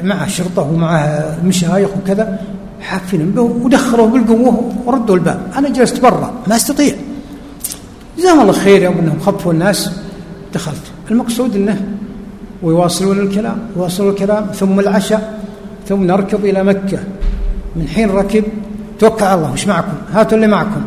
معه 0.03 0.29
شرطة 0.29 0.63
ومعه 0.63 1.37
مشايخ 1.45 1.89
وكذا 2.03 2.39
حافين 2.81 3.31
به 3.31 3.43
ودخلوا 3.43 4.07
بالقوة 4.07 4.73
وردوا 4.87 5.15
الباب. 5.15 5.41
أنا 5.57 5.69
جلست 5.69 6.01
برا 6.01 6.35
ما 6.47 6.57
أستطيع. 6.57 6.95
جزاهم 8.19 8.41
الله 8.41 8.53
خير 8.53 8.83
يوم 8.83 8.99
أنهم 8.99 9.21
خفوا 9.21 9.53
الناس. 9.53 9.91
دخلت. 10.55 10.83
المقصود 11.11 11.57
أنه 11.57 11.81
ويواصلون 12.63 13.19
الكلام 13.19 13.59
يواصلون 13.77 14.11
الكلام 14.11 14.47
ثم 14.47 14.81
العشاء 14.81 15.41
ثم 15.89 16.03
نركض 16.03 16.45
إلى 16.45 16.65
مكة. 16.65 16.99
من 17.77 17.89
حين 17.89 18.11
ركب 18.11 18.45
توكل 19.05 19.25
على 19.25 19.35
الله 19.35 19.53
وش 19.53 19.67
معكم؟ 19.67 19.93
هاتوا 20.13 20.37
اللي 20.37 20.47
معكم. 20.47 20.83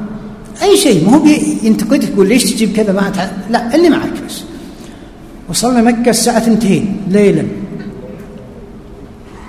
أي 0.63 0.77
شيء 0.77 1.05
ما 1.05 1.17
هو 1.17 1.25
ينتقد 1.63 2.03
يقول 2.03 2.27
ليش 2.27 2.43
تجيب 2.43 2.75
كذا؟ 2.75 2.93
ما. 2.93 3.11
لا 3.49 3.75
اللي 3.75 3.89
معك 3.89 4.09
بس. 4.27 4.43
وصلنا 5.49 5.81
مكة 5.81 6.09
الساعة 6.09 6.37
2 6.37 6.95
ليلا. 7.09 7.43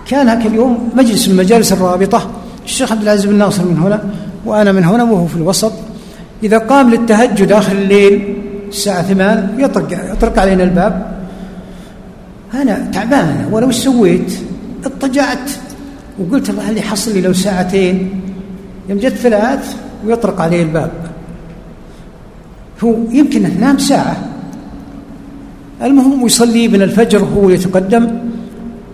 كان 0.08 0.28
هكا 0.28 0.48
اليوم 0.48 0.90
مجلس 0.96 1.28
من 1.28 1.36
مجالس 1.36 1.72
الرابطة. 1.72 2.30
الشيخ 2.64 2.92
عبد 2.92 3.02
العزيز 3.02 3.26
بن 3.26 3.34
ناصر 3.34 3.64
من 3.64 3.78
هنا 3.78 4.04
وأنا 4.44 4.72
من 4.72 4.84
هنا 4.84 5.04
وهو 5.04 5.26
في 5.26 5.36
الوسط. 5.36 5.72
إذا 6.42 6.58
قام 6.58 6.90
للتهجد 6.90 7.52
آخر 7.52 7.72
الليل 7.72 8.36
الساعة 8.68 9.02
ثمان 9.02 9.54
يطرق, 9.58 10.12
يطرق 10.12 10.38
علينا 10.38 10.64
الباب. 10.64 11.18
أنا 12.54 12.90
تعبان 12.92 13.48
ولا 13.52 13.66
وش 13.66 13.76
سويت؟ 13.76 14.32
اضطجعت. 14.84 15.50
وقلت 16.18 16.50
الله 16.50 16.70
اللي 16.70 16.82
حصل 16.82 17.14
لي 17.14 17.20
لو 17.20 17.32
ساعتين. 17.32 18.20
يوم 18.88 18.98
جت 18.98 19.14
ثلاث 19.14 19.76
ويطرق 20.06 20.40
عليه 20.40 20.62
الباب. 20.62 20.90
هو 22.84 22.94
يمكن 23.10 23.60
نام 23.60 23.78
ساعة. 23.78 24.16
المهم 25.82 26.26
يصلي 26.26 26.68
من 26.68 26.82
الفجر 26.82 27.24
وهو 27.24 27.50
يتقدم. 27.50 28.18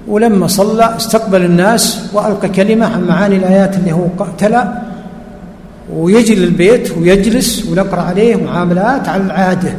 ولما 0.08 0.46
صلى 0.46 0.96
استقبل 0.96 1.44
الناس 1.44 2.10
وألقى 2.12 2.48
كلمة 2.48 2.86
عن 2.86 3.04
معاني 3.04 3.36
الآيات 3.36 3.76
اللي 3.76 3.92
هو 3.92 4.06
تلا 4.38 4.82
ويجي 5.92 6.34
للبيت 6.34 6.98
ويجلس 6.98 7.66
ونقرأ 7.66 8.00
عليه 8.00 8.36
معاملات 8.36 9.08
على 9.08 9.22
العادة. 9.22 9.74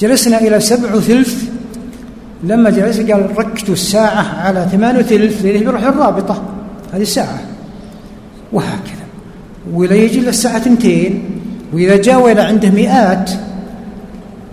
جلسنا 0.00 0.38
إلى 0.40 0.60
سبع 0.60 0.94
وثلث 0.94 1.44
لما 2.42 2.70
جلس 2.70 3.00
قال 3.00 3.38
ركتوا 3.38 3.74
الساعة 3.74 4.24
على 4.40 4.68
ثمان 4.72 4.96
وثلث 4.96 5.44
لأنه 5.44 5.58
بيروح 5.58 5.82
الرابطة. 5.82 6.42
هذه 6.92 7.02
الساعة. 7.02 7.38
وهكذا. 8.54 9.04
ولا 9.72 9.94
يجي 9.94 10.20
إلى 10.20 10.28
الساعة 10.28 10.56
اثنتين 10.56 11.40
وإذا 11.72 11.96
جاء 11.96 12.32
إلى 12.32 12.40
عنده 12.40 12.70
مئات 12.70 13.30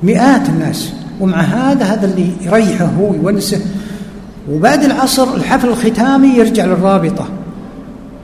مئات 0.03 0.49
الناس. 0.49 0.93
ومع 1.19 1.41
هذا 1.41 1.85
هذا 1.85 2.05
اللي 2.05 2.31
يريحه 2.41 2.85
هو 2.85 3.13
يونسه 3.13 3.61
وبعد 4.51 4.83
العصر 4.83 5.35
الحفل 5.35 5.69
الختامي 5.69 6.27
يرجع 6.27 6.65
للرابطة. 6.65 7.27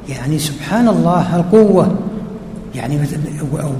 يعني 0.09 0.39
سبحان 0.39 0.87
الله 0.87 1.35
القوة 1.35 1.95
يعني 2.75 3.01
مثل 3.01 3.17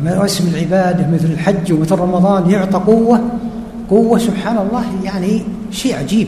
مواسم 0.04 0.48
العبادة 0.48 1.08
مثل 1.08 1.26
الحج 1.26 1.74
ومثل 1.74 1.96
رمضان 1.96 2.50
يعطى 2.50 2.78
قوة. 2.78 3.22
قوة 3.90 4.20
سبحان 4.20 4.58
الله 4.58 4.86
يعني 5.04 5.42
شيء 5.72 5.96
عجيب 5.96 6.28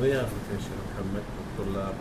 ضيافة 0.00 0.36
يا 0.52 0.58
شيخ 0.58 0.78
محمد 0.90 1.22
الطلاب 1.44 1.94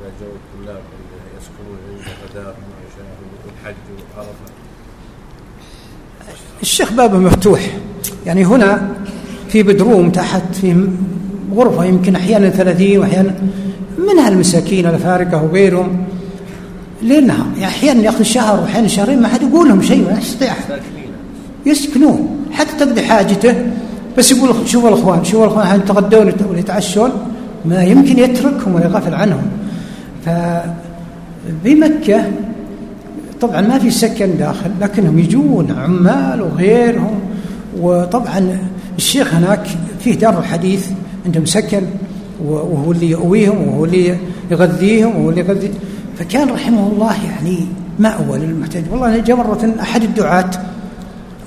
إذا 0.00 0.10
جو 0.20 0.26
الطلاب 0.26 0.82
اللي 0.94 1.18
يسكنون 1.38 1.78
والحج 2.36 3.74
وعرفة 4.16 4.54
الشيخ 6.62 6.92
بابه 6.92 7.18
مفتوح. 7.18 7.60
يعني 8.26 8.44
هنا 8.44 8.88
في 9.48 9.62
بدروم 9.62 10.10
تحت 10.10 10.54
في 10.54 10.88
غرفة 11.54 11.84
يمكن 11.84 12.16
أحيانا 12.16 12.50
ثلاثين 12.50 12.98
وأحيانا 12.98 13.34
منها 13.98 14.28
المساكين 14.28 14.86
الأفارقة 14.86 15.42
وغيرهم. 15.42 16.04
ليل 17.02 17.26
نهار 17.26 17.46
يعني 17.58 17.66
أحيانا 17.66 18.00
يأخذ 18.00 18.22
شهر 18.22 18.60
وأحيانا 18.60 18.88
شهرين 18.88 19.22
ما 19.22 19.28
حد 19.28 19.42
يقول 19.42 19.68
لهم 19.68 19.82
شيء 19.82 20.04
ما 20.10 20.18
يستطيع. 20.18 20.54
يسكنون. 21.66 22.46
حتى 22.52 22.76
تقضي 22.78 23.02
حاجته. 23.02 23.66
بس 24.18 24.32
يقول 24.32 24.68
شوفوا 24.68 24.88
الأخوان 24.88 25.24
شوفوا 25.24 25.46
الأخوان 25.46 25.76
يتغدون 25.76 26.32
ويتعشون 26.50 27.10
ما 27.64 27.84
يمكن 27.84 28.18
يتركهم 28.18 28.74
ولا 28.74 28.84
يغفل 28.84 29.14
عنهم. 29.14 29.50
فبمكة 31.44 32.24
طبعا 33.40 33.60
ما 33.60 33.78
في 33.78 33.90
سكن 33.90 34.36
داخل 34.38 34.70
لكنهم 34.80 35.18
يجون 35.18 35.70
عمال 35.70 36.42
وغيرهم 36.42 37.20
وطبعا 37.80 38.58
الشيخ 38.98 39.34
هناك 39.34 39.66
فيه 40.00 40.14
دار 40.14 40.38
الحديث 40.38 40.86
عندهم 41.26 41.46
سكن 41.46 41.82
وهو 42.44 42.92
اللي 42.92 43.10
يؤويهم 43.10 43.68
وهو 43.68 43.84
اللي 43.84 44.16
يغذيهم 44.50 45.16
وهو 45.16 45.30
اللي 45.30 45.40
يغذي 45.40 45.70
فكان 46.18 46.48
رحمه 46.48 46.86
الله 46.92 47.14
يعني 47.24 47.58
مأوى 47.98 48.38
للمحتاج 48.38 48.84
والله 48.90 49.18
جاء 49.18 49.36
مرة 49.36 49.74
أحد 49.80 50.02
الدعاة 50.02 50.50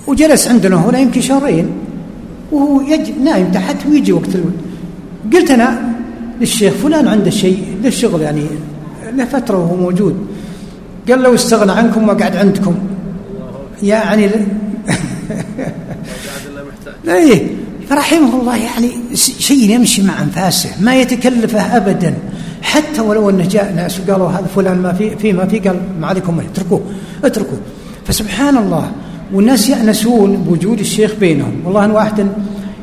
وجلس 0.07 0.47
عندنا 0.47 0.75
هنا 0.75 0.99
يمكن 0.99 1.21
شهرين 1.21 1.67
وهو. 2.51 2.81
نايم 3.23 3.51
تحت 3.51 3.85
ويجي 3.85 4.13
وقت 4.13 4.29
قلت 5.33 5.51
أنا 5.51 5.89
للشيخ 6.39 6.73
فلان 6.73 7.07
عنده 7.07 7.29
شيء 7.29 7.63
للشغل 7.83 8.21
يعني 8.21 8.41
له 9.17 9.25
فترة 9.25 9.57
وهو 9.57 9.75
موجود. 9.75 10.27
قال 11.09 11.21
لو 11.21 11.35
استغنى 11.35 11.71
عنكم 11.71 12.09
وقعد 12.09 12.35
عندكم. 12.35 12.75
يعني 13.83 14.25
إيه 17.07 17.47
فرحمه 17.89 18.41
الله 18.41 18.57
يعني 18.57 18.91
شيء 19.13 19.69
يمشي 19.69 20.01
مع 20.01 20.21
أنفاسه 20.21 20.69
ما 20.81 20.95
يتكلفه 20.95 21.77
ابدا. 21.77 22.13
حتى 22.61 23.01
ولو 23.01 23.29
أنه 23.29 23.47
جاء 23.47 23.73
ناس 23.75 23.99
وقالوا 23.99 24.29
هذا 24.29 24.47
فلان 24.55 24.81
ما 24.81 24.93
في 24.93 25.15
في 25.15 25.33
ما 25.33 25.45
في 25.45 25.59
قال 25.59 25.79
ما 25.99 26.07
عليكم 26.07 26.39
اتركوه 26.39 26.81
اتركوه. 27.23 27.59
فسبحان 28.05 28.57
الله 28.57 28.91
والناس 29.33 29.69
يأنسون 29.69 30.37
بوجود 30.37 30.79
الشيخ 30.79 31.15
بينهم. 31.19 31.61
والله 31.65 31.85
أن 31.85 31.91
واحد 31.91 32.27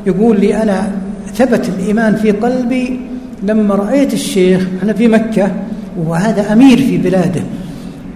يقول 0.07 0.40
لي 0.40 0.62
أنا 0.62 0.92
ثبت 1.35 1.68
الإيمان 1.68 2.16
في 2.16 2.31
قلبي 2.31 3.01
لما 3.42 3.75
رأيت 3.75 4.14
الشيخ 4.14 4.66
أنا 4.83 4.92
في 4.92 5.09
مكة 5.09 5.51
وهذا 5.98 6.52
أمير 6.52 6.76
في 6.78 6.98
بلاده. 6.98 7.42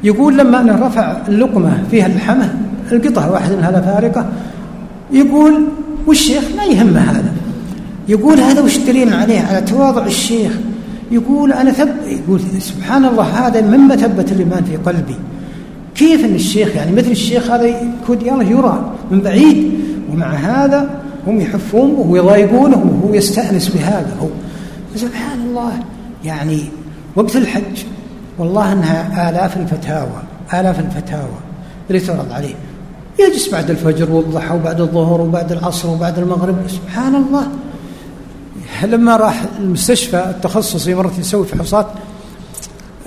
يقول 0.04 0.38
لما 0.38 0.60
أنا 0.60 0.86
رفع 0.86 1.16
اللقمة 1.28 1.82
فيها 1.90 2.06
اللحمة 2.06 2.54
القطعة 2.92 3.32
واحدة 3.32 3.56
منها 3.56 3.80
فارقة 3.80 4.26
يقول 5.12 5.64
والشيخ 6.06 6.44
ما 6.56 6.64
يهمه 6.64 7.00
هذا. 7.00 7.32
يقول 8.08 8.40
هذا 8.40 8.60
وش 8.60 8.78
دليل 8.78 9.14
عليه؟ 9.14 9.40
على 9.40 9.60
تواضع 9.60 10.06
الشيخ. 10.06 10.52
يقول 11.10 11.52
أنا 11.52 11.72
ثب 11.72 11.88
يقول 12.06 12.40
سبحان 12.58 13.04
الله 13.04 13.24
هذا 13.24 13.60
مما 13.60 13.96
ثبت 13.96 14.32
الإيمان 14.32 14.64
في 14.64 14.76
قلبي. 14.76 15.14
كيف 15.94 16.24
أن 16.24 16.34
الشيخ 16.34 16.76
يعني 16.76 16.92
مثل 16.92 17.10
الشيخ 17.10 17.50
هذا 17.50 17.64
يكون 17.64 18.46
يرى 18.46 18.92
من 19.10 19.20
بعيد 19.20 19.72
ومع 20.12 20.26
هذا 20.26 20.90
هم 21.26 21.40
يحفون 21.40 21.94
ويضايقونه 22.08 23.00
وهو 23.02 23.14
يستأنس 23.14 23.68
بهذا. 23.68 24.16
هو 24.22 24.28
سبحان 24.96 25.40
الله 25.50 25.72
يعني 26.24 26.60
وقت 27.18 27.37
الحج 27.37 27.85
والله 28.38 28.72
إنها 28.72 29.31
آلاف 29.31 29.57
الفتاوى 29.57 30.22
آلاف 30.54 30.81
الفتاوى 30.81 31.38
اللي 31.90 32.00
تعرض 32.00 32.33
عليه. 32.33 32.54
يجلس 33.18 33.48
بعد 33.48 33.70
الفجر 33.70 34.11
والضحى 34.11 34.54
وبعد 34.54 34.81
الظهر 34.81 35.20
وبعد 35.20 35.52
العصر 35.52 35.90
وبعد 35.90 36.18
المغرب. 36.18 36.57
سبحان 36.68 37.14
الله. 37.14 37.48
لما 38.85 39.16
راح 39.16 39.44
المستشفى 39.61 40.16
التخصصي 40.31 40.94
مرة 40.94 41.12
يسوي 41.18 41.46
فحوصات 41.46 41.87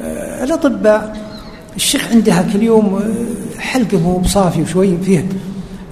آه، 0.02 0.44
الأطباء 0.44 1.18
الشيخ 1.76 2.12
عندها 2.12 2.46
كل 2.54 2.64
يوم 2.64 2.96
آه، 2.96 3.60
حلقة 3.60 4.00
مو 4.00 4.18
بصافي 4.18 4.62
وشوي 4.62 4.98
فيه 4.98 5.26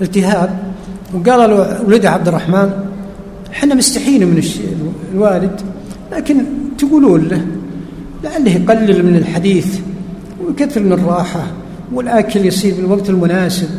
التهاب. 0.01 0.60
وقال 1.13 1.49
له 1.49 1.82
ولده 1.88 2.10
عبد 2.10 2.27
الرحمن 2.27 2.71
إحنا 3.51 3.75
مستحيين 3.75 4.27
من 4.27 4.43
الوالد 5.13 5.62
لكن 6.12 6.43
تقولون 6.77 7.27
له 7.27 7.59
لعله 8.23 8.51
يقلل 8.51 9.05
من 9.05 9.15
الحديث 9.15 9.79
ويكثر 10.45 10.82
من 10.82 10.93
الراحة 10.93 11.43
والأكل 11.93 12.45
يصير 12.45 12.75
بالوقت 12.75 13.10
المناسب. 13.10 13.69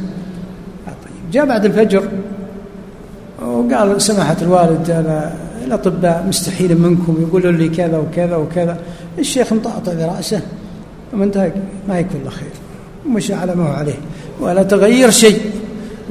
طيب 0.87 1.31
جاء 1.33 1.47
بعد 1.47 1.65
الفجر 1.65 2.09
وقال 3.43 4.03
سماحة 4.03 4.37
الوالد 4.43 4.91
أنا 4.91 5.35
الأطباء 5.65 6.25
مستحيل 6.29 6.79
منكم 6.79 7.17
يقولوا 7.21 7.53
لي 7.53 7.69
كذا 7.69 7.99
وكذا 7.99 8.37
وكذا. 8.37 8.79
الشيخ 9.19 9.53
مطاطع 9.53 9.95
برأسه 9.95 10.41
ومنتهى 11.13 11.53
ما 11.89 11.99
يكون 11.99 12.21
له 12.25 12.31
خير. 12.31 12.51
ومشى 13.07 13.35
على 13.35 13.55
ما 13.55 13.69
هو 13.69 13.73
عليه. 13.73 13.99
ولا 14.41 14.63
تغير 14.63 15.11
شيء 15.11 15.41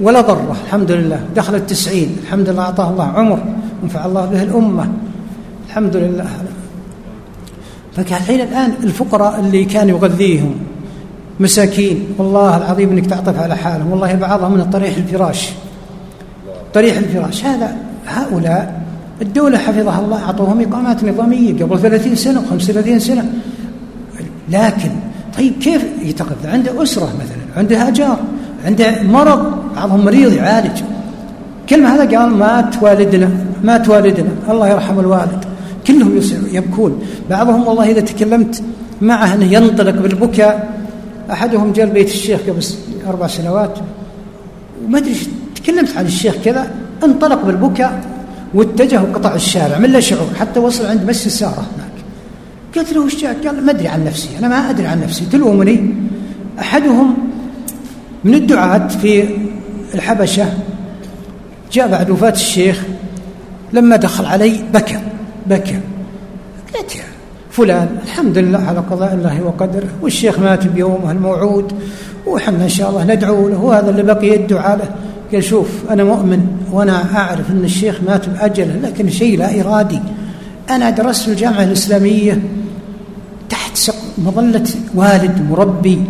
ولا 0.01 0.21
ضره 0.21 0.57
الحمد 0.65 0.91
لله. 0.91 1.19
دخل 1.35 1.55
التسعين 1.55 2.17
الحمد 2.23 2.49
لله 2.49 2.61
أعطاه 2.61 2.89
الله 2.89 3.05
عمر 3.05 3.39
ونفع 3.83 4.05
الله 4.05 4.25
به 4.25 4.43
الأمة. 4.43 4.91
الحمد 5.67 5.95
لله. 5.97 6.27
فالحين 7.95 8.41
الآن 8.41 8.73
الفقراء 8.83 9.39
اللي 9.39 9.65
كان 9.65 9.89
يغذيهم 9.89 10.55
مساكين. 11.39 12.05
والله 12.17 12.57
العظيم 12.57 12.89
إنك 12.89 13.05
تعطف 13.05 13.39
على 13.39 13.55
حالهم. 13.55 13.91
والله 13.91 14.13
بعضهم 14.13 14.53
من 14.53 14.59
الطريح 14.59 14.97
الفراش. 14.97 15.49
طريح 16.73 16.97
الفراش. 16.97 17.45
هذا 17.45 17.75
هؤلاء 18.07 18.81
الدولة 19.21 19.57
حفظها 19.57 19.99
الله 19.99 20.23
أعطوهم 20.23 20.61
إقامات 20.61 21.03
نظامية 21.03 21.63
قبل 21.63 21.79
30 21.79 22.15
سنة 22.15 22.41
و35 22.41 22.97
سنة. 22.97 23.33
لكن 24.49 24.89
طيب 25.37 25.53
كيف 25.61 25.85
يتغذى 26.03 26.47
عنده 26.47 26.83
أسرة 26.83 27.05
مثلا 27.05 27.57
عنده 27.57 27.89
جار 27.89 28.19
عنده 28.65 29.03
مرض 29.03 29.53
بعضهم 29.75 30.05
مريض 30.05 30.33
يعالج. 30.33 30.81
كلمة 31.69 31.95
هذا 31.95 32.19
قال 32.19 32.29
مات 32.29 32.83
والدنا 32.83 33.29
مات 33.63 33.89
والدنا 33.89 34.29
الله 34.49 34.67
يرحم 34.69 34.99
الوالد. 34.99 35.45
كلهم 35.87 36.21
يبكون. 36.51 37.03
بعضهم 37.29 37.67
والله 37.67 37.91
إذا 37.91 38.01
تكلمت 38.01 38.63
معه 39.01 39.33
أنه 39.33 39.53
ينطلق 39.53 40.01
بالبكاء. 40.01 40.79
أحدهم 41.31 41.71
جاء 41.71 41.85
بيت 41.85 42.07
الشيخ 42.07 42.39
قبل 42.41 42.63
أربع 43.07 43.27
سنوات. 43.27 43.79
وما 44.85 44.97
أدري 44.97 45.15
تكلمت 45.55 45.97
عن 45.97 46.05
الشيخ 46.05 46.35
كذا 46.45 46.71
انطلق 47.03 47.45
بالبكاء 47.45 48.01
واتجه 48.53 49.01
وقطع 49.03 49.35
الشارع 49.35 49.77
من 49.77 49.89
لا 49.89 49.99
شعور 49.99 50.27
حتى 50.39 50.59
وصل 50.59 50.85
عند 50.85 51.09
مسجد 51.09 51.31
سارة 51.31 51.65
هناك. 51.75 51.89
قلت 52.75 52.93
له 52.93 53.01
وش 53.01 53.25
قال 53.25 53.65
ما 53.65 53.71
أدري 53.71 53.87
عن 53.87 54.05
نفسي 54.05 54.29
أنا 54.39 54.47
ما 54.47 54.69
أدري 54.69 54.87
عن 54.87 55.01
نفسي 55.01 55.25
تلومني. 55.31 55.95
أحدهم 56.59 57.17
من 58.23 58.33
الدعاة 58.33 58.87
في 58.87 59.27
الحبشة 59.95 60.53
جاء 61.71 61.87
بعد 61.87 62.09
وفاة 62.09 62.31
الشيخ 62.31 62.83
لما 63.73 63.95
دخل 63.95 64.25
علي 64.25 64.59
بكى. 64.73 64.99
بكى. 65.47 65.79
قلت 66.75 66.97
فلان 67.51 67.89
الحمد 68.03 68.37
لله 68.37 68.59
على 68.59 68.79
قضاء 68.79 69.13
الله 69.13 69.43
وقدره 69.43 69.87
والشيخ 70.01 70.39
مات 70.39 70.67
بيومه 70.67 71.11
الموعود 71.11 71.73
وحنا 72.27 72.63
إن 72.63 72.69
شاء 72.69 72.89
الله 72.89 73.03
ندعو 73.03 73.49
له 73.49 73.63
وهذا 73.63 73.89
اللي 73.89 74.03
بقي 74.03 74.35
الدعاء 74.35 74.77
له 74.77 74.89
قال 75.33 75.43
شوف 75.43 75.67
أنا 75.89 76.03
مؤمن 76.03 76.47
وأنا 76.71 77.17
أعرف 77.17 77.51
أن 77.51 77.63
الشيخ 77.63 77.99
مات 78.07 78.29
بأجله 78.29 78.75
لكن 78.83 79.09
شيء 79.09 79.37
لا 79.37 79.61
إرادي. 79.61 79.99
أنا 80.69 80.89
درست 80.89 81.23
في 81.23 81.31
الجامعة 81.31 81.63
الإسلامية 81.63 82.41
تحت 83.49 83.91
مظلة 84.17 84.65
والد 84.95 85.41
مربي 85.49 86.01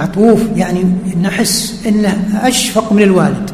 عطوف 0.00 0.40
يعني 0.56 0.84
نحس 1.22 1.86
إنه 1.86 2.40
أشفق 2.42 2.92
من 2.92 3.02
الوالد. 3.02 3.50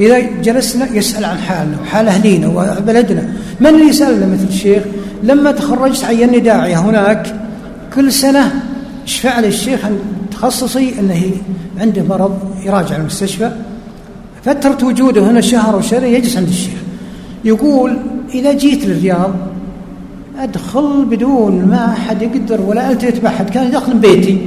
إذا 0.00 0.20
جلسنا 0.20 0.94
يسأل 0.94 1.24
عن 1.24 1.38
حالنا 1.38 1.76
وحال 1.82 2.08
أهلينا 2.08 2.48
وبلدنا. 2.48 3.28
من 3.60 3.66
اللي 3.66 3.88
يسألنا 3.88 4.26
مثل 4.26 4.46
الشيخ؟ 4.48 4.82
لما 5.22 5.52
تخرجت 5.52 6.04
عيني 6.04 6.38
داعية 6.38 6.78
هناك 6.78 7.34
كل 7.94 8.12
سنة 8.12 8.62
اشفع 9.04 9.40
لي 9.40 9.48
الشيخ؟ 9.48 9.80
تخصصي 10.30 10.94
أنه 11.00 11.30
عنده 11.78 12.02
مرض 12.02 12.38
يراجع 12.64 12.96
المستشفى. 12.96 13.50
فترة 14.44 14.86
وجوده 14.86 15.30
هنا 15.30 15.40
شهر 15.40 15.76
وشهرين 15.76 16.14
يجلس 16.14 16.36
عند 16.36 16.48
الشيخ. 16.48 16.80
يقول 17.44 17.98
إذا 18.34 18.52
جيت 18.52 18.84
للرياض 18.84 19.34
أدخل 20.38 21.04
بدون 21.04 21.64
ما 21.64 21.92
أحد 21.92 22.22
يقدر 22.22 22.60
ولا 22.60 22.90
ألتفت 22.90 23.20
بأحد 23.20 23.50
كان 23.50 23.66
يدخل 23.66 23.98
بيتي. 23.98 24.38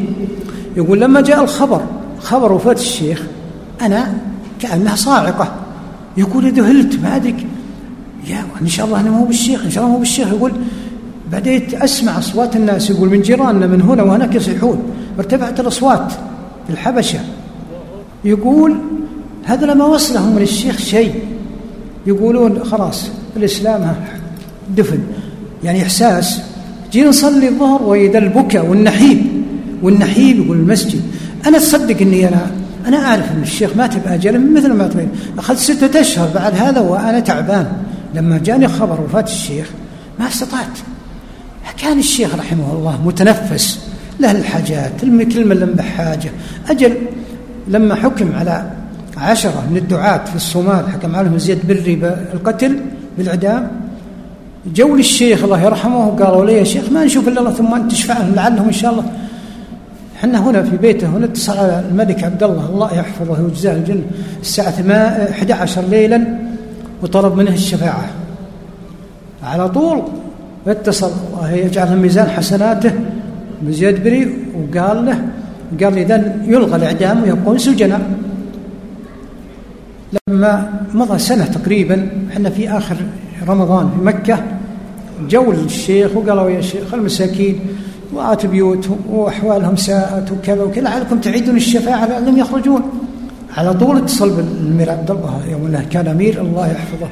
يقول 0.78 1.02
لما 1.02 1.22
جاء 1.22 1.44
الخبر 1.44 1.82
خبر 2.20 2.52
وفاة 2.52 2.72
الشيخ 2.72 3.24
أنا 3.82 4.14
كأنها 4.64 4.96
صاعقة. 4.96 5.52
يقول 6.18 6.52
ذهلت 6.52 7.00
ما 7.04 7.16
أدرك 7.16 7.46
يا 8.28 8.46
إن 8.62 8.68
شاء 8.68 8.86
الله 8.86 9.00
أنا 9.00 9.12
مو 9.12 9.26
بالشيخ 9.26 9.66
إن 9.66 9.72
شاء 9.72 9.84
الله 9.84 9.94
مو 9.94 10.00
بالشيخ. 10.00 10.28
يقول 10.28 10.52
بديت 11.32 11.74
أسمع 11.74 12.18
أصوات 12.18 12.56
الناس. 12.56 12.90
يقول 12.90 13.10
من 13.10 13.22
جيراننا 13.22 13.68
من 13.68 13.82
هنا 13.82 14.04
وهناك 14.04 14.36
يصيحون. 14.36 14.84
ارتفعت 15.20 15.60
الأصوات 15.60 16.12
في 16.68 16.74
الحبشة. 16.74 17.20
يقول 18.26 18.78
هذا 19.44 19.66
لما 19.66 19.86
وصلهم 19.86 20.36
من 20.36 20.42
الشيخ 20.42 20.78
شيء. 20.78 21.16
يقولون 22.08 22.64
خلاص 22.64 23.10
الإسلام 23.38 23.96
دفن. 24.78 25.00
يعني 25.64 25.82
إحساس. 25.82 26.42
جينا 26.92 27.10
نصلي 27.10 27.48
الظهر 27.48 27.84
وإذا 27.84 28.18
البكاء 28.18 28.66
والنحيب 28.66 29.44
والنحيب 29.82 30.40
يقول 30.40 30.58
المسجد. 30.58 31.02
أنا 31.48 31.58
تصدق 31.58 32.02
أني 32.02 32.28
أنا 32.28 32.52
أنا 32.86 32.98
أعرف 32.98 33.32
أن 33.32 33.42
الشيخ 33.42 33.76
مات 33.76 33.98
بأجل 33.98 34.54
مثل 34.54 34.74
ما 34.74 34.88
تبين 34.88 35.10
أخذت 35.38 35.58
ستة 35.58 36.00
أشهر 36.00 36.30
بعد 36.36 36.56
هذا 36.56 36.80
وأنا 36.80 37.20
تعبان. 37.20 37.68
لما 38.16 38.38
جاني 38.38 38.68
خبر 38.68 39.02
وفاة 39.02 39.24
الشيخ 39.24 39.70
ما 40.20 40.28
استطعت. 40.28 40.78
كان 41.78 42.00
الشيخ 42.00 42.36
رحمه 42.36 42.74
الله 42.74 43.02
متنفس. 43.06 43.80
له 44.20 44.32
الحاجات 44.32 45.04
الكلمة 45.04 45.56
لم 45.56 45.74
بحاجة 45.74 46.32
أجل 46.70 46.98
لما 47.68 47.96
حكم 47.96 48.36
على 48.36 48.72
عشرة 49.18 49.68
من 49.72 49.78
الدعاة 49.78 50.26
في 50.26 50.36
الصومال 50.36 50.90
حكم 50.92 51.16
عليهم 51.16 51.38
زيد 51.38 51.68
بري 51.68 51.96
بالقتل 51.96 52.80
بالإعدام. 53.18 53.72
جو 54.76 54.96
للشيخ 54.96 55.44
الله 55.44 55.62
يرحمه 55.62 56.08
وقالوا 56.08 56.46
لي 56.46 56.54
يا 56.54 56.64
شيخ 56.64 56.84
ما 56.92 57.06
نشوف 57.06 57.28
إلا 57.28 57.40
الله 57.40 57.52
ثم 57.52 57.74
أنت 57.74 57.92
تشفع 57.92 58.18
لهم 58.18 58.36
لعلهم 58.36 58.68
إن 58.68 58.74
شاء 58.74 58.92
الله. 58.92 59.04
إحنا 60.24 60.50
هنا 60.50 60.64
في 60.64 60.78
بيته 60.78 61.08
هنا 61.08 61.26
اتصل 61.26 61.58
على 61.58 61.84
الملك 61.92 62.24
عبد 62.24 62.44
الله 62.44 62.66
الله 62.66 62.94
يحفظه 62.94 63.44
ويجزاه 63.44 63.74
الجنه 63.74 64.04
الساعة 64.42 64.74
11 65.32 65.82
ليلا 65.82 66.24
وطلب 67.02 67.36
منه 67.36 67.52
الشفاعة. 67.52 68.06
على 69.44 69.70
طول 69.70 70.04
اتصل 70.68 71.12
الله 71.34 71.52
يجعل 71.52 71.98
ميزان 71.98 72.30
حسناته. 72.30 72.92
بزيد 73.62 74.04
بري 74.04 74.38
وقال 74.56 75.06
له 75.06 75.22
قال 75.82 75.98
اذا 75.98 76.36
يلغى 76.48 76.76
الإعدام 76.76 77.24
ويكون 77.24 77.58
سجنا 77.58 78.00
لما 80.28 80.74
مضى 80.94 81.20
سنة 81.20 81.46
تقريبا 81.46 82.10
إحنا 82.32 82.50
في 82.50 82.70
آخر 82.70 82.96
رمضان 83.48 83.90
في 83.90 84.06
مكة 84.06 84.44
جو 85.30 85.52
الشيخ 85.52 86.16
وقالوا 86.16 86.50
يا 86.50 86.62
شيخ 86.62 86.94
المساكين 86.94 87.60
وآت 88.16 88.46
بيوتهم 88.46 88.98
وأحوالهم 89.10 89.76
ساءت 89.76 90.32
وكذا 90.32 90.64
وكذا. 90.64 90.84
لعلكم 90.84 91.20
تعيدون 91.20 91.56
الشفاعة 91.56 92.06
لعلهم 92.06 92.38
يخرجون. 92.38 92.82
على 93.58 93.74
طول 93.74 93.98
اتصل 93.98 94.36
بالأمير 94.36 94.92
عبد 94.92 95.12
الله 95.12 95.42
يوم 95.52 95.66
أنه 95.66 95.86
كان 95.92 96.08
أمير 96.08 96.42
الله 96.42 96.68
يحفظه. 96.68 97.08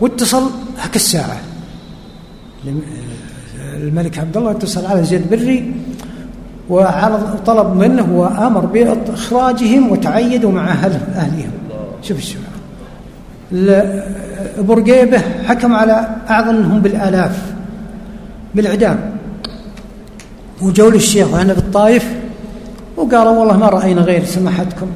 واتصل 0.00 0.50
هك 0.78 0.96
الساعة. 0.96 1.36
الملك 3.76 4.18
عبد 4.18 4.36
الله 4.36 4.50
اتصل 4.50 4.86
على 4.86 5.04
زيد 5.04 5.30
بري 5.30 5.74
وعرض 6.70 7.36
طلب 7.46 7.76
منه 7.76 8.18
وأمر 8.18 8.66
بإخراجهم 8.66 9.92
وتعيدوا 9.92 10.52
مع 10.52 10.70
أهل 10.70 10.92
اهلهم 11.14 11.50
شوف 12.02 12.18
الشفاعة 12.18 12.56
بورقيبه 14.58 15.18
حكم 15.18 15.74
على 15.74 16.08
أعظمهم 16.30 16.80
بالآلاف. 16.80 17.52
بالإعدام. 18.54 19.15
وجوا 20.62 20.90
للشيخ 20.90 21.34
وأنا 21.34 21.52
بالطائف 21.52 22.04
وقالوا 22.96 23.38
والله 23.38 23.56
ما 23.56 23.68
رأينا 23.68 24.00
غير 24.00 24.24
سماحتكم. 24.24 24.86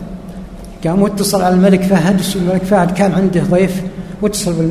قام 0.86 1.02
واتصل 1.02 1.42
على 1.42 1.54
الملك 1.54 1.82
فهد 1.82 2.20
الملك 2.36 2.62
فهد 2.62 2.90
كان 2.90 3.12
عنده 3.12 3.42
ضيف 3.42 3.82
واتصل 4.22 4.70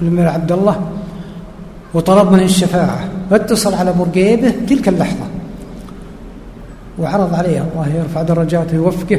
بالملك 0.00 0.26
عبد 0.26 0.52
الله. 0.52 0.80
وطلب 1.94 2.32
منه 2.32 2.42
الشفاعة. 2.42 3.04
واتصل 3.30 3.74
على 3.74 3.92
برقيبه 3.92 4.52
تلك 4.68 4.88
اللحظة. 4.88 5.26
وعرض 6.98 7.34
عليه 7.34 7.64
الله 7.72 7.88
يرفع 7.98 8.22
درجاته 8.22 8.78
ويوفقه. 8.80 9.18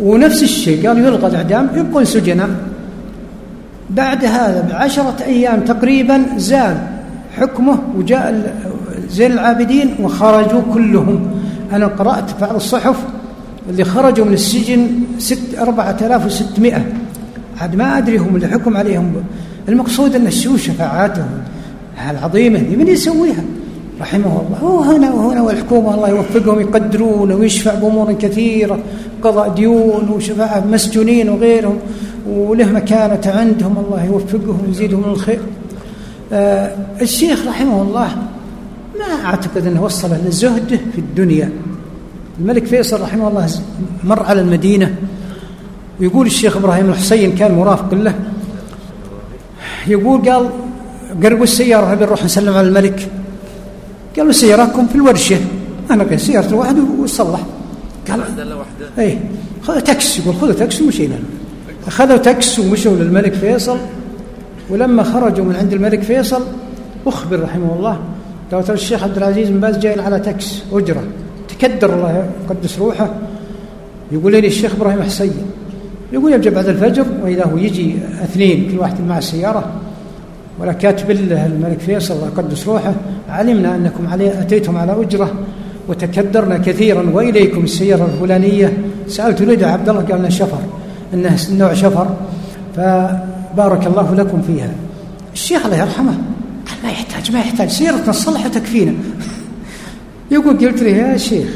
ونفس 0.00 0.42
الشيء 0.42 0.88
قال 0.88 0.98
يلغى 0.98 1.26
الإعدام 1.26 1.68
يبقون 1.76 2.04
سجناء. 2.04 2.50
بعد 3.90 4.24
هذا 4.24 4.68
بعشرة 4.70 5.16
أيام 5.24 5.60
تقريبا 5.60 6.22
زال 6.36 6.76
حكمه 7.36 7.78
وجاء 7.96 8.54
زين 9.12 9.32
العابدين 9.32 9.94
وخرجوا 10.00 10.60
كلهم. 10.74 11.30
أنا 11.72 11.86
قرأت 11.86 12.40
بعض 12.40 12.54
الصحف 12.54 12.96
اللي 13.70 13.84
خرجوا 13.84 14.24
من 14.24 14.32
السجن 14.32 14.88
ست 15.18 15.58
أربعة 15.58 15.96
آلاف 16.02 16.26
وستمائة. 16.26 16.86
عاد 17.60 17.76
ما 17.76 17.98
أدري 17.98 18.16
هم 18.16 18.36
اللي 18.36 18.48
حكم 18.48 18.76
عليهم. 18.76 19.12
المقصود 19.68 20.14
أن 20.14 20.26
الشو 20.26 20.56
شفاعاتهم. 20.56 21.28
العظيمة 22.10 22.58
دي 22.58 22.76
من 22.76 22.88
يسويها؟ 22.88 23.44
رحمه 24.00 24.42
الله. 24.42 24.64
وهنا 24.64 25.14
وهنا 25.14 25.42
والحكومة 25.42 25.94
الله 25.94 26.08
يوفقهم 26.08 26.60
يقدرون 26.60 27.32
ويشفع 27.32 27.74
بأمور 27.74 28.12
كثيرة. 28.12 28.78
قضاء 29.22 29.48
ديون 29.48 30.08
وشفاعة 30.08 30.64
مسجونين 30.66 31.28
وغيرهم. 31.28 31.78
وله 32.28 32.72
مكانة 32.72 33.20
عندهم 33.26 33.84
الله 33.86 34.04
يوفقهم 34.04 34.58
ويزيدهم 34.66 35.04
الخير. 35.04 35.40
آه 36.32 36.76
الشيخ 37.00 37.46
رحمه 37.46 37.82
الله 37.82 38.08
ما 38.98 39.24
أعتقد 39.24 39.66
أنه 39.66 39.82
وصل 39.82 40.10
لزهده 40.26 40.76
في 40.92 40.98
الدنيا. 40.98 41.50
الملك 42.40 42.66
فيصل 42.66 43.00
رحمه 43.00 43.28
الله 43.28 43.48
مر 44.04 44.22
على 44.22 44.40
المدينة 44.40 44.94
ويقول 46.00 46.26
الشيخ 46.26 46.56
إبراهيم 46.56 46.90
الحسين 46.90 47.34
كان 47.34 47.54
مرافق 47.54 47.94
له. 47.94 48.14
يقول 49.86 50.30
قال 50.30 50.50
قربوا 51.22 51.44
السيارة 51.44 51.94
نبي 51.94 52.04
نروح 52.04 52.24
نسلم 52.24 52.54
على 52.54 52.68
الملك. 52.68 53.08
قالوا 54.16 54.32
سيارتكم 54.32 54.86
في 54.86 54.94
الورشة. 54.94 55.36
أنا 55.90 56.04
قلت 56.04 56.20
سيارة 56.20 56.48
الواحد 56.48 56.76
وصلح. 56.78 57.40
قال 58.10 58.22
إيه. 58.98 59.20
خذ 59.62 59.80
تاكس 59.80 60.18
يقول 60.18 60.34
خذوا 60.34 60.52
تاكس 60.52 60.82
ومشينا. 60.82 61.18
أخذوا 61.86 62.16
تاكس 62.16 62.58
ومشوا 62.58 62.96
للملك 62.96 63.34
فيصل. 63.34 63.78
ولما 64.70 65.02
خرجوا 65.02 65.44
من 65.44 65.56
عند 65.56 65.72
الملك 65.72 66.02
فيصل 66.02 66.42
أخبر 67.06 67.42
رحمه 67.42 67.76
الله 67.78 67.98
ترى 68.60 68.74
الشيخ 68.74 69.02
عبد 69.02 69.16
العزيز 69.16 69.48
بن 69.48 69.60
باز 69.60 69.78
جاي 69.78 70.00
على 70.00 70.20
تاكس 70.20 70.62
أجرة. 70.72 71.02
تكدر 71.48 71.94
الله 71.94 72.26
يقدس 72.44 72.78
روحه. 72.78 73.10
يقول 74.12 74.32
لي 74.32 74.46
الشيخ 74.46 74.74
إبراهيم 74.74 75.02
حسين 75.02 75.32
يقول 76.12 76.32
يرجع 76.32 76.50
بعد 76.50 76.68
الفجر 76.68 77.06
وإذا 77.24 77.44
هو 77.44 77.56
يجي 77.56 77.96
اثنين 78.22 78.70
كل 78.70 78.78
واحد 78.78 79.00
مع 79.00 79.18
السيارة 79.18 79.64
ولا 80.60 80.72
كاتب 80.72 81.10
له 81.10 81.46
الملك 81.46 81.78
فيصل 81.78 82.14
الله 82.14 82.26
يقدس 82.26 82.68
روحه. 82.68 82.94
علمنا 83.28 83.74
أنكم 83.74 84.06
علي 84.06 84.40
أتيتم 84.40 84.76
على 84.76 85.02
أجرة. 85.02 85.32
وتكدرنا 85.88 86.58
كثيرا 86.58 87.10
وإليكم 87.12 87.64
السيارة 87.64 88.04
الفلانية. 88.04 88.72
سألت 89.08 89.40
ولد 89.40 89.62
عبد 89.62 89.88
الله 89.88 90.02
قال 90.02 90.18
لنا 90.18 90.30
شفر. 90.30 90.58
إنه 91.14 91.36
نوع 91.52 91.74
شفر. 91.74 92.06
فبارك 92.76 93.86
الله 93.86 94.14
لكم 94.14 94.42
فيها. 94.42 94.70
الشيخ 95.32 95.66
الله 95.66 95.76
يرحمه. 95.76 96.14
ما 96.82 96.90
يحتاج 96.90 97.32
ما 97.32 97.38
يحتاج. 97.38 97.68
سيارتنا 97.68 98.12
تصلح 98.12 98.46
تكفينا 98.46 98.94
يقول 100.30 100.58
قلت 100.58 100.82
له 100.82 100.88
يا 100.88 101.16
شيخ 101.16 101.48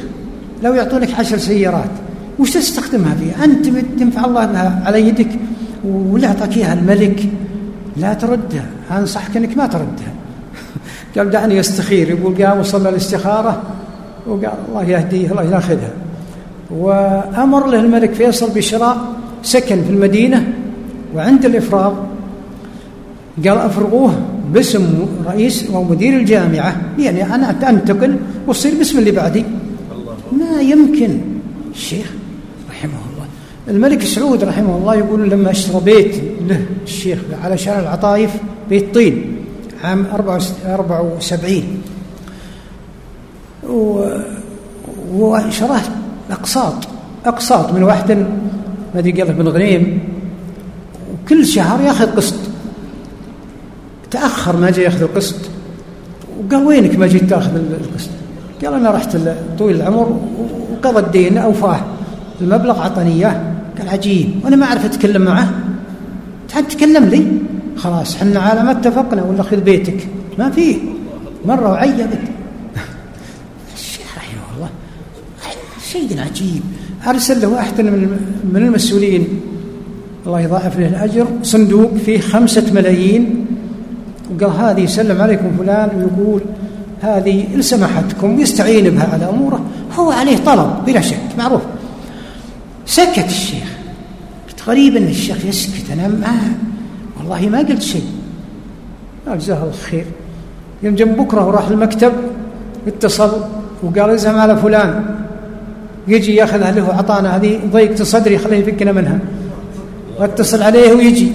لو 0.62 0.74
يعطونك 0.74 1.14
عشر 1.14 1.38
سيارات 1.38 1.90
وش 2.38 2.50
تستخدمها 2.50 3.14
فيها؟ 3.14 3.44
أنت 3.44 3.66
تنفع 3.98 4.24
الله 4.24 4.46
بها 4.46 4.82
على 4.86 5.08
يدك 5.08 5.28
ولا 5.84 6.28
أعطاك 6.28 6.56
إياها 6.56 6.72
الملك؟ 6.72 7.28
لا 7.96 8.14
تردها. 8.14 8.66
أنصحك 8.90 9.36
أنك 9.36 9.56
ما 9.56 9.66
تردها. 9.66 10.14
قال 11.16 11.30
دعني 11.30 11.56
يستخير 11.56 12.10
يقول 12.10 12.44
قام 12.44 12.60
وصلى 12.60 12.88
الاستخارة 12.88 13.62
وقال 14.26 14.52
الله 14.68 14.84
يهديه 14.84 15.30
الله 15.30 15.42
ياخذها. 15.42 15.90
وأمر 16.70 17.66
له 17.66 17.80
الملك 17.80 18.12
فيصل 18.12 18.50
بشراء 18.50 18.98
سكن 19.42 19.84
في 19.84 19.90
المدينة 19.90 20.52
وعند 21.14 21.44
الإفراغ 21.44 21.94
قال 23.44 23.58
أفرغوه 23.58 24.14
باسم 24.52 25.06
رئيس 25.26 25.70
ومدير 25.70 26.16
الجامعة. 26.16 26.76
يعني 26.98 27.34
أنا 27.34 27.70
أنتقل 27.70 28.16
وأصير 28.46 28.74
باسم 28.74 28.98
اللي 28.98 29.10
بعدي. 29.10 29.44
ما 30.32 30.60
يمكن. 30.60 31.20
الشيخ 31.74 32.12
رحمه 32.70 32.90
الله. 32.90 33.26
الملك 33.68 34.02
سعود 34.02 34.44
رحمه 34.44 34.76
الله 34.76 34.94
يقول 34.94 35.30
لما 35.30 35.50
أشترى 35.50 35.80
بيت 35.80 36.14
له 36.48 36.66
الشيخ 36.84 37.18
على 37.44 37.58
شارع 37.58 37.80
العطايف 37.80 38.30
بيت 38.70 38.94
طين 38.94 39.36
عام 39.84 40.06
74 40.06 41.62
وشراه 45.12 45.80
أقساط. 46.30 46.74
أقساط 47.26 47.72
من 47.72 47.82
واحد 47.82 48.12
ما 48.94 49.00
أدري 49.00 49.22
قال 49.22 49.32
بن 49.32 49.48
غنيم. 49.48 49.98
وكل 51.12 51.46
شهر 51.46 51.80
ياخذ 51.80 52.16
قسط. 52.16 52.34
تأخر 54.16 54.56
ما 54.56 54.70
جاء 54.70 54.84
يأخذ 54.84 55.02
القسط. 55.02 55.36
وقال 56.38 56.66
وينك 56.66 56.98
ما 56.98 57.06
جيت 57.06 57.30
تأخذ 57.30 57.56
القسط؟ 57.56 58.10
قال 58.64 58.74
أنا 58.74 58.90
رحت 58.90 59.16
طويل 59.58 59.76
العمر 59.76 60.20
وقضى 60.72 60.98
الدين 60.98 61.38
أوفاه. 61.38 61.80
المبلغ 62.40 62.78
أعطاني 62.78 63.12
إياه. 63.12 63.54
قال 63.78 63.88
عجيب. 63.88 64.30
وأنا 64.44 64.56
ما 64.56 64.66
أعرف 64.66 64.84
أتكلم 64.84 65.22
معه. 65.22 65.54
تعال 66.48 66.68
تكلم 66.68 67.04
لي. 67.04 67.26
خلاص 67.76 68.16
حنا 68.16 68.40
على 68.40 68.62
ما 68.62 68.70
اتفقنا. 68.70 69.22
ولا 69.22 69.42
خذ 69.42 69.56
بيتك. 69.56 70.08
ما 70.38 70.50
فيه 70.50 70.76
مرة 71.44 71.70
وعيبت 71.70 72.18
الشيخ 73.74 74.16
رحمه 74.16 74.56
الله 74.56 74.68
شيء 75.92 76.20
عجيب. 76.20 76.62
أرسل 77.06 77.40
له 77.40 77.48
واحد 77.48 77.80
من 77.80 78.56
المسؤولين. 78.56 79.26
الله 80.26 80.40
يضاعف 80.40 80.78
له 80.78 80.86
الأجر. 80.86 81.26
صندوق 81.42 81.94
فيه 82.06 82.20
خمسة 82.20 82.72
ملايين. 82.72 83.45
وقال 84.30 84.50
هذه 84.50 84.80
يسلم 84.80 85.22
عليكم 85.22 85.56
فلان 85.58 85.88
ويقول 85.96 86.40
هذه 87.02 87.44
إن 87.54 87.62
سمحتكم 87.62 88.40
يستعين 88.40 88.90
بها 88.90 89.08
على 89.12 89.28
أموره 89.28 89.64
هو 89.96 90.10
عليه 90.10 90.36
طلب 90.36 90.70
بلا 90.86 91.00
شك 91.00 91.18
معروف. 91.38 91.62
سكت 92.86 93.26
الشيخ. 93.26 93.68
قلت 94.48 94.68
غريب 94.68 94.96
أن 94.96 95.08
الشيخ 95.08 95.44
يسكت 95.44 95.90
أنا 95.92 96.08
ما 96.08 96.38
والله 97.18 97.48
ما 97.48 97.58
قلت 97.58 97.82
شيء. 97.82 98.04
جزاه 99.28 99.62
الله 99.62 99.72
خير. 99.90 100.04
يوم 100.82 100.94
جنب 100.94 101.16
بكرة 101.16 101.46
وراح 101.46 101.68
المكتب 101.68 102.12
اتصل 102.86 103.30
وقال 103.82 104.10
ازهم 104.10 104.38
على 104.38 104.56
فلان. 104.56 105.04
يجي 106.08 106.34
ياخذها 106.34 106.72
له 106.72 106.94
عطانا 106.94 107.36
هذه 107.36 107.60
ضيقة 107.72 108.04
صدري 108.04 108.38
خليه 108.38 108.56
يفكنا 108.56 108.92
منها. 108.92 109.18
واتصل 110.20 110.62
عليه 110.62 110.92
ويجي. 110.92 111.32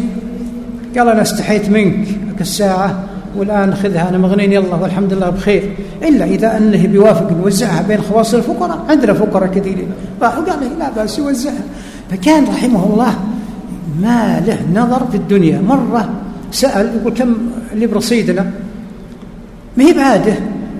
قال 0.97 1.09
أنا 1.09 1.21
استحيت 1.21 1.69
منك. 1.69 2.07
الساعة 2.41 3.03
والآن 3.35 3.75
خذها 3.75 4.09
أنا 4.09 4.17
مغنين 4.17 4.53
يلا 4.53 4.75
والحمد 4.75 5.13
لله 5.13 5.29
بخير. 5.29 5.75
إلا 6.03 6.25
إذا 6.25 6.57
أنه 6.57 6.87
بيوافق 6.87 7.31
نوزعها 7.31 7.81
بين 7.81 8.01
خواص 8.01 8.33
الفقراء 8.33 8.85
عندنا 8.89 9.13
فقراء 9.13 9.47
كثيرين. 9.47 9.91
راح 10.21 10.35
قال 10.35 10.79
لا 10.79 10.89
بأس 10.89 11.19
يوزعها. 11.19 11.63
فكان 12.11 12.43
رحمه 12.43 12.85
الله 12.93 13.13
ما 14.01 14.43
له 14.47 14.81
نظر 14.81 15.07
في 15.11 15.17
الدنيا. 15.17 15.61
مرة 15.61 16.09
سأل 16.51 16.95
يقول 16.95 17.13
كم 17.13 17.35
اللي 17.73 17.87
برصيدنا 17.87 18.51
ما 19.77 19.83
هي 19.83 19.93
بعاده؟ 19.93 20.33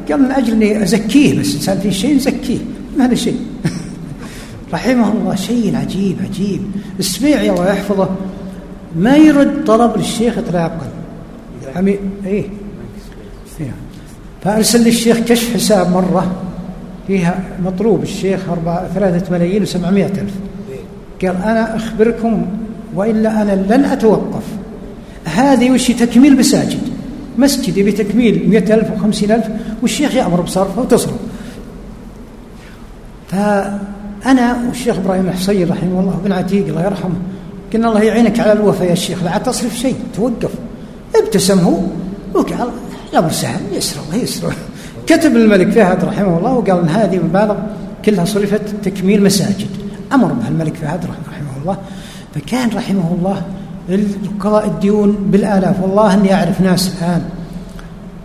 قال 0.10 0.22
من 0.22 0.32
أجل 0.32 0.54
أني 0.54 0.84
أزكيه 0.84 1.40
بس 1.40 1.56
إنسان 1.56 1.80
في 1.80 1.92
شيء 1.92 2.16
نزكيه. 2.16 2.60
ما 2.98 3.06
هذا 3.06 3.16
شيء؟ 3.16 3.40
رحمه 4.74 5.12
الله 5.12 5.36
شيء 5.36 5.76
عجيب 5.76 6.18
عجيب. 6.30 6.62
السميع 7.00 7.42
الله 7.42 7.70
يحفظه. 7.70 8.10
ما 8.96 9.16
يرد 9.16 9.64
طلب 9.66 9.98
للشيخ 9.98 10.38
إطلاقا. 10.38 11.01
عمي 11.76 11.98
إيه. 12.26 12.44
فأرسل 14.44 14.84
للشيخ 14.84 15.18
كشف 15.18 15.54
حساب 15.54 15.92
مرة. 15.92 16.32
فيها 17.08 17.40
مطلوب 17.66 18.04
الشيخ 18.04 18.50
أربعة 18.50 18.88
ثلاثة 18.94 19.32
ملايين 19.32 19.62
وسبعمائة 19.62 20.06
ألف. 20.06 20.34
قال 21.22 21.44
أنا 21.44 21.76
أخبركم 21.76 22.46
وإلا 22.96 23.42
أنا 23.42 23.52
لن 23.52 23.86
أتوقف. 23.86 24.44
هذه 25.26 25.72
وش 25.72 25.92
تكميل 25.92 26.38
مساجد. 26.38 26.80
مسجد 27.38 27.80
بتكميل 27.86 28.50
مئة 28.50 28.74
ألف 28.74 28.92
وخمسين 28.92 29.32
ألف 29.32 29.46
والشيخ 29.82 30.16
يأمر 30.16 30.42
بصرفه 30.42 30.82
وتصرف. 30.82 31.18
فأنا 33.28 34.68
والشيخ 34.68 34.98
إبراهيم 34.98 35.28
الحصين 35.28 35.70
رحمه 35.70 36.00
الله 36.00 36.22
بن 36.24 36.32
عتيق 36.32 36.68
الله 36.68 36.84
يرحمه 36.84 37.16
قلنا 37.74 37.88
الله 37.88 38.02
يعينك 38.04 38.40
على 38.40 38.54
الوفاء 38.54 38.90
يا 38.90 38.96
شيخ 38.96 39.24
لا 39.24 39.38
تصرف 39.38 39.78
شيء 39.78 39.96
توقف. 40.16 40.52
ابتسم 41.24 41.60
هو 41.60 41.78
وقال 42.34 42.70
الأمر 43.12 43.32
سهل 43.32 43.60
الله 43.70 44.24
يسر 44.24 44.54
كتب 45.08 45.36
الملك 45.36 45.72
فهد 45.72 46.04
رحمه 46.04 46.38
الله 46.38 46.54
وقال 46.54 46.80
إن 46.80 46.90
هذه 46.90 47.18
المبالغ 47.18 47.56
كلها 48.06 48.26
صرفت 48.26 48.62
تكميل 48.84 49.24
مساجد. 49.24 49.68
أمر 50.14 50.34
به 50.34 50.48
الملك 50.48 50.76
فهد 50.76 51.00
رحمه 51.06 51.62
الله. 51.62 51.78
فكان 52.36 52.70
رحمه 52.76 53.16
الله 53.20 53.42
القضاء 53.90 54.66
الديون 54.66 55.12
بالآلاف. 55.32 55.82
والله 55.82 56.14
أني 56.14 56.34
أعرف 56.34 56.62
ناس 56.62 56.92
الآن 56.98 57.22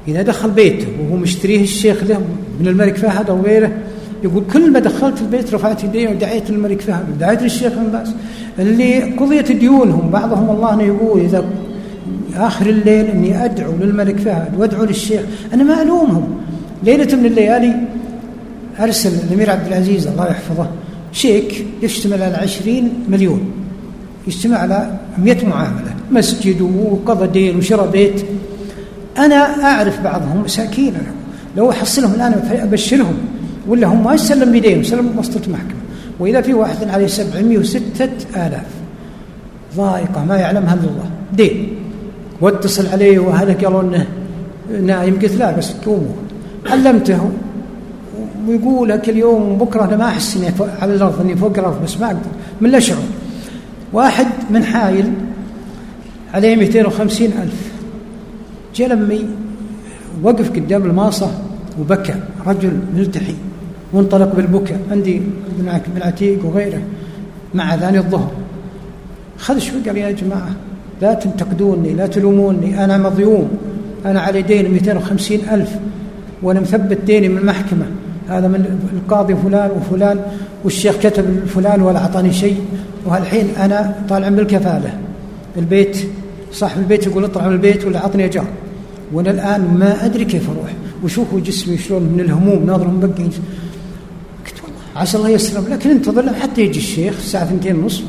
إذا 0.09 0.23
دخل 0.23 0.51
بيته 0.51 0.87
وهو 1.01 1.17
مشتريه 1.17 1.63
الشيخ 1.63 2.05
له 2.05 2.21
من 2.61 2.69
الملك 2.69 2.97
فهد 2.97 3.31
أو 3.31 3.43
غيره 3.43 3.73
يقول 4.25 4.45
كل 4.53 4.73
ما 4.73 4.79
دخلت 4.79 5.21
البيت 5.21 5.55
رفعت 5.55 5.85
يدي 5.85 6.07
ودعيت 6.07 6.51
الملك 6.51 6.81
فهد 6.81 7.11
ودعيت 7.11 7.43
للشيخ 7.43 7.73
بن 7.73 7.93
باز 7.93 8.15
اللي 8.59 9.03
قضيت 9.03 9.53
ديونهم 9.53 10.11
بعضهم 10.11 10.51
الله 10.51 10.75
أنه 10.75 10.83
يقول 10.83 11.21
إذا 11.21 11.45
آخر 12.37 12.67
الليل 12.67 13.07
أني 13.07 13.45
أدعو 13.45 13.73
للملك 13.81 14.17
فهد 14.19 14.59
وأدعو 14.59 14.85
للشيخ. 14.85 15.21
أنا 15.55 15.65
ما 15.65 15.83
ألومهم. 15.83 16.39
ليلة 16.83 17.17
من 17.17 17.27
الليالي 17.27 17.75
أرسل 18.81 19.13
الأمير 19.13 19.51
عبد 19.51 19.67
العزيز 19.67 20.07
الله 20.07 20.27
يحفظه 20.27 20.69
شيك 21.13 21.67
يشتمل 21.83 22.23
على 22.23 22.35
عشرين 22.35 22.93
مليون. 23.09 23.53
يجتمع 24.27 24.57
على 24.57 24.99
مئة 25.19 25.47
معاملة. 25.47 25.95
مسجد 26.13 26.61
وقضى 26.61 27.27
دين 27.27 27.57
وشرى 27.57 27.89
بيت. 27.93 28.25
أنا 29.19 29.65
أعرف 29.65 30.01
بعضهم 30.01 30.43
مساكين 30.45 30.95
لو 31.57 31.71
أحصلهم 31.71 32.15
الآن 32.15 32.33
أبشرهم. 32.63 33.15
ولا 33.69 33.87
هم 33.87 34.05
ما 34.05 34.15
يسلم 34.15 34.53
بيديهم 34.53 34.83
سلم 34.83 35.09
بوسطة 35.09 35.41
محكمة 35.53 35.81
وإذا 36.21 36.41
في 36.41 36.55
واحد 36.55 36.89
عليه 36.89 37.07
سبعمائة 37.07 37.59
وستة 37.59 38.11
آلاف. 38.37 38.67
ضائقة 39.77 40.25
ما 40.25 40.37
يعلمها 40.37 40.75
إلا 40.75 40.83
الله. 40.83 41.11
دين. 41.33 41.69
واتصل 42.41 42.87
عليه 42.87 43.19
وهذا 43.19 43.53
قالوا 43.53 43.83
انه 43.83 44.07
نايم 44.83 45.19
قلت 45.23 45.33
لا 45.33 45.57
بس 45.57 45.73
قوموا 45.73 46.15
علمته 46.67 47.31
ويقول 48.49 48.89
لك 48.89 49.09
اليوم 49.09 49.59
بكره 49.59 49.85
أنا 49.85 49.97
ما 49.97 50.05
أحس 50.05 50.37
إني 50.37 50.47
على 50.83 50.95
الأرض 50.95 51.21
إني 51.21 51.37
فوق 51.37 51.59
الأرض 51.59 51.83
بس 51.85 52.01
ما 52.01 52.07
أقدر. 52.07 52.19
من 52.61 52.71
لا 52.71 52.79
شعور. 52.79 53.03
واحد 53.93 54.27
من 54.51 54.65
حايل 54.65 55.13
عليه 56.35 56.57
250 56.57 57.27
ألف. 57.27 57.73
جاء 58.75 58.89
لمي 58.89 59.27
وقف 60.23 60.51
قدام 60.51 60.85
الماصة 60.85 61.31
وبكى. 61.81 62.15
رجل 62.47 62.79
ملتحي 62.97 63.35
وانطلق 63.93 64.35
بالبكاء. 64.35 64.81
عندي 64.91 65.23
ابن 65.59 66.03
عتيق 66.03 66.45
وغيره. 66.45 66.83
مع 67.55 67.75
اذان 67.75 67.97
الظهر. 67.97 68.31
خذ 69.39 69.59
شوي 69.59 69.81
قال 69.87 69.97
يا 69.97 70.11
جماعة 70.11 70.51
لا 71.03 71.15
تنتقدوني 71.15 71.95
لا 71.95 72.07
تلوموني 72.07 72.85
أنا 72.85 72.99
مظلوم. 72.99 73.49
أنا 74.07 74.21
علي 74.21 74.43
دين 74.43 74.71
250 74.71 75.39
ألف 75.53 75.71
وأنا 76.43 76.61
مثبت 76.61 76.99
ديني 77.07 77.29
من 77.29 77.39
المحكمة. 77.39 77.87
هذا 78.29 78.49
من 78.49 78.79
القاضي 78.93 79.35
فلان 79.35 79.71
وفلان 79.71 80.21
والشيخ 80.65 80.97
كتب 80.97 81.47
فلان 81.47 81.83
ولا 81.83 81.99
أعطاني 81.99 82.33
شيء. 82.33 82.57
وهالحين 83.07 83.49
أنا 83.59 83.95
طالع 84.09 84.29
من 84.29 84.39
الكفالة. 84.39 84.99
البيت 85.57 85.99
صاحب 86.53 86.79
البيت 86.79 87.07
يقول 87.07 87.25
اطلع 87.25 87.47
من 87.47 87.53
البيت 87.53 87.85
ولا 87.85 87.99
أعطني 87.99 88.25
اجار 88.25 88.47
وأنا 89.13 89.31
الآن 89.31 89.77
ما 89.79 90.05
أدري 90.05 90.25
كيف 90.25 90.51
أروح. 90.51 90.73
وشوفوا 91.05 91.41
جسمي 91.41 91.79
شلون 91.79 92.03
من 92.03 92.21
الهموم 92.21 92.67
ناظر 92.67 92.89
مبقي. 92.89 93.25
قلت 94.45 94.63
والله 94.63 94.81
عسى 94.97 95.17
الله 95.17 95.29
يسلم. 95.29 95.65
لكن 95.71 95.91
انتظر 95.91 96.35
حتى 96.35 96.63
يجي 96.63 96.79
الشيخ 96.79 97.15
الساعة 97.19 97.45
2 97.45 97.77
ونص. 97.77 98.03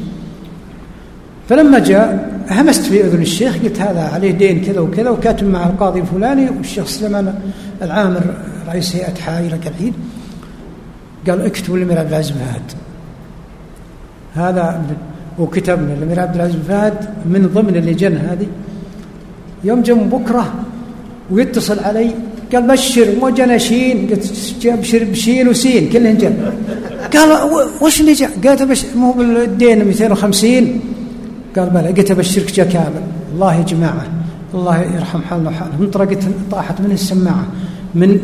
فلما 1.50 1.80
جاء 1.80 2.38
همست 2.52 2.86
في 2.86 3.06
أذن 3.06 3.22
الشيخ 3.22 3.58
قلت 3.64 3.80
هذا 3.80 4.02
عليه 4.02 4.32
دين 4.32 4.62
كذا 4.66 4.80
وكذا 4.80 5.10
وكاتب 5.10 5.48
مع 5.50 5.66
القاضي 5.66 6.00
الفلاني 6.00 6.50
والشيخ 6.50 6.86
سليمان 6.88 7.34
العامر 7.82 8.22
رئيس 8.68 8.96
هيئة 8.96 9.16
حائره 9.16 9.60
الحين 9.68 9.94
قال 11.28 11.46
اكتبوا 11.46 11.78
للأمير 11.78 12.00
عبد 12.00 12.10
العزيز 12.10 12.32
فهد. 12.32 12.62
هذا 14.34 14.82
وكتبنا 15.40 15.94
الامير 15.94 16.20
عبد 16.20 16.36
العزيز 16.36 16.56
فهد 16.68 16.94
من 17.26 17.50
ضمن 17.54 17.76
اللجان 17.76 18.18
هذه. 18.18 18.48
يوم 19.64 19.82
جم 19.82 20.10
بكرة 20.10 20.54
ويتصل 21.32 21.80
علي 21.80 22.12
قال 22.54 22.68
بشر 22.68 23.08
مو 23.22 23.30
جانا 23.30 23.58
شين 23.58 24.08
قلت 24.10 24.66
أبشر 24.66 25.04
بشين 25.04 25.48
وسين 25.48 25.90
كلهن 25.90 26.18
جن 26.18 26.34
قال 27.14 27.30
وش 27.82 28.02
اللي 28.02 28.14
جاء؟ 28.14 28.32
قالت 28.44 28.86
مو 28.96 29.12
بالدين 29.12 29.86
250 29.86 30.97
قال 31.58 31.70
بلى 31.70 31.92
قلت 31.92 32.12
أبشرك 32.12 32.52
جاء 32.52 32.70
كامل 32.70 33.02
الله 33.34 33.56
يا 33.56 33.64
جماعة 33.64 34.06
الله 34.54 34.82
يرحم 34.82 35.22
حالنا 35.22 35.50
وحالهم. 35.50 35.92
طرقت 35.92 36.24
طاحت 36.52 36.82
من 36.82 36.92
السماعة 36.92 37.48
من 37.96 38.20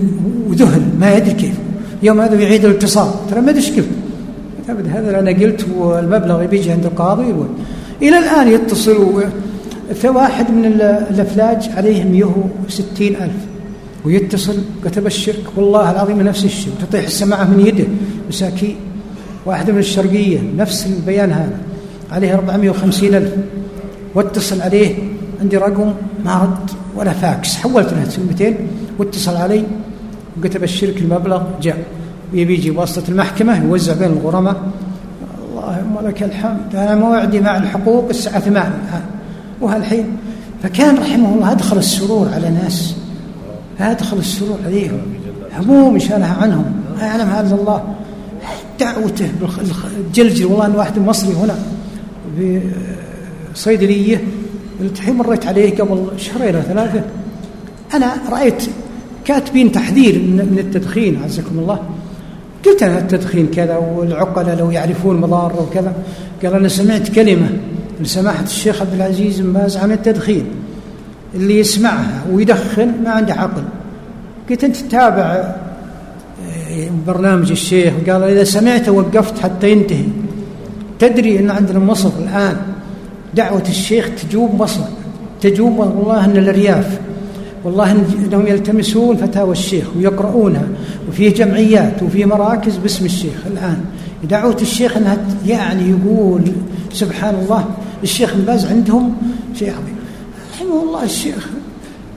وذهل 0.49 0.81
ما 0.99 1.15
يدري 1.15 1.33
كيف. 1.33 1.55
يوم 2.03 2.21
هذا 2.21 2.35
يعيد 2.41 2.65
الاتصال. 2.65 3.11
ترى 3.29 3.41
ما 3.41 3.49
أدري 3.49 3.61
كيف 3.61 3.87
أبدا 4.69 4.89
هذا 4.91 5.19
أنا 5.19 5.31
قلت 5.31 5.65
والمبلغ 5.77 6.45
بيجي 6.45 6.71
عند 6.71 6.85
القاضي 6.85 7.33
إلى 8.01 8.19
الآن 8.19 8.47
يتصل 8.47 9.23
فواحد 9.95 10.51
من 10.51 10.65
الأفلاج 10.65 11.69
عليه 11.77 12.03
160 12.03 13.07
ألف. 13.07 13.41
ويتصل 14.05 14.57
كتب 14.85 15.05
الشرك 15.05 15.43
والله 15.55 15.91
العظيم 15.91 16.21
نفس 16.21 16.45
الشيء. 16.45 16.73
تطيح 16.81 17.03
السماعة 17.03 17.43
من 17.43 17.67
يده 17.67 17.87
مساكين. 18.29 18.75
واحد 19.45 19.71
من 19.71 19.79
الشرقية 19.79 20.39
نفس 20.57 20.85
البيان 20.85 21.31
هذا. 21.31 21.57
عليه 22.13 22.33
450 22.33 23.15
ألف. 23.15 23.33
واتصل 24.15 24.61
عليه 24.61 24.95
عندي 25.41 25.57
رقم 25.57 25.93
ما 26.25 26.35
رد 26.43 26.71
ولا 26.95 27.13
فاكس. 27.13 27.55
حولت 27.55 27.93
له 27.93 28.07
كلمتين 28.15 28.57
واتصل 28.99 29.35
علي 29.35 29.63
وقلت 30.37 30.55
أبشرك 30.55 30.97
المبلغ 30.97 31.43
جاء. 31.61 31.77
يبي 32.33 32.53
يجي 32.53 32.71
واسطة 32.71 33.09
المحكمة 33.09 33.63
يوزع 33.63 33.93
بين 33.93 34.11
الغرماء. 34.11 34.55
اللهم 35.51 36.07
لك 36.07 36.23
الحمد 36.23 36.75
أنا 36.75 36.95
موعدي 36.95 37.39
مع 37.41 37.57
الحقوق 37.57 38.09
الساعة 38.09 38.39
8 38.39 38.73
وهالحين 39.61 40.17
فكان 40.63 40.97
رحمه 40.97 41.33
الله 41.33 41.51
أدخل 41.51 41.77
السرور 41.77 42.29
على 42.33 42.49
ناس. 42.49 42.95
أدخل 43.79 44.17
السرور 44.17 44.57
عليهم. 44.65 45.01
هموم 45.57 45.99
شالها 45.99 46.37
عنهم. 46.41 46.65
ما 46.97 47.05
يعلم 47.05 47.29
هذا 47.29 47.55
الله. 47.55 47.83
دعوته 48.79 49.31
بالجلجل 49.95 50.45
والله 50.45 50.65
أن 50.65 50.75
واحد 50.75 50.99
مصري 50.99 51.33
هنا. 51.33 51.55
بصيدلية 53.53 54.23
الحين 54.81 55.15
مريت 55.15 55.45
عليه 55.45 55.75
قبل 55.75 56.07
شهرين 56.17 56.55
أو 56.55 56.61
ثلاثة 56.61 57.03
أنا 57.93 58.13
رأيت 58.31 58.63
كاتبين 59.25 59.71
تحذير 59.71 60.19
من 60.19 60.57
التدخين 60.59 61.23
عزكم 61.23 61.59
الله. 61.59 61.79
قلت 62.65 62.83
أنا 62.83 62.97
التدخين 62.97 63.47
كذا 63.47 63.77
والعقلاء 63.77 64.57
لو 64.59 64.71
يعرفون 64.71 65.17
مضاره 65.21 65.61
وكذا. 65.61 65.93
قال 66.43 66.53
أنا 66.53 66.67
سمعت 66.67 67.09
كلمة 67.09 67.49
لسماحة 68.01 68.43
الشيخ 68.43 68.81
عبد 68.81 68.93
العزيز 68.93 69.39
بن 69.39 69.53
باز 69.53 69.77
عن 69.77 69.91
التدخين. 69.91 70.45
اللي 71.35 71.59
يسمعها 71.59 72.23
ويدخن 72.31 72.91
ما 73.03 73.09
عنده 73.09 73.33
عقل. 73.33 73.63
قلت 74.49 74.63
أنت 74.63 74.75
تتابع 74.75 75.23
آه، 75.23 76.89
برنامج 77.07 77.51
الشيخ؟ 77.51 77.93
قال 78.09 78.23
إذا 78.23 78.43
سمعت 78.43 78.89
وقفت 78.89 79.39
حتى 79.39 79.71
ينتهي. 79.71 80.05
تدري 81.07 81.39
أن 81.39 81.49
عندنا 81.49 81.79
مصر 81.79 82.09
الآن 82.19 82.57
دعوة 83.35 83.63
الشيخ 83.69 84.09
تجوب 84.23 84.61
مصر؟ 84.61 84.81
تجوب 85.41 85.77
والله 85.77 86.25
أن 86.25 86.37
الأرياف 86.37 86.99
والله 87.63 87.91
أنهم 87.91 88.47
يلتمسون 88.47 89.17
فتاوى 89.17 89.51
الشيخ 89.51 89.85
ويقرؤونها 89.97 90.67
وفيه 91.09 91.33
جمعيات 91.33 92.03
وفيه 92.03 92.25
مراكز 92.25 92.77
باسم 92.77 93.05
الشيخ 93.05 93.33
الآن. 93.47 93.77
دعوة 94.23 94.57
الشيخ 94.61 94.97
أنها 94.97 95.17
يعني 95.45 95.89
يقول 95.89 96.41
سبحان 96.93 97.35
الله 97.35 97.65
الشيخ 98.03 98.35
باز 98.35 98.65
عندهم 98.65 99.15
شيء 99.55 99.69
عظيم. 99.69 99.95
رحمه 100.53 100.83
الله 100.83 101.03
الشيخ 101.03 101.49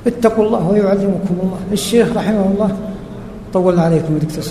اتقوا 0.07 0.45
الله 0.45 0.69
ويعلمكم 0.69 1.35
الله. 1.43 1.59
الشيخ 1.73 2.17
رحمه 2.17 2.51
الله 2.55 2.77
طول 3.53 3.79
عليكم 3.79 4.19
دكتور 4.19 4.45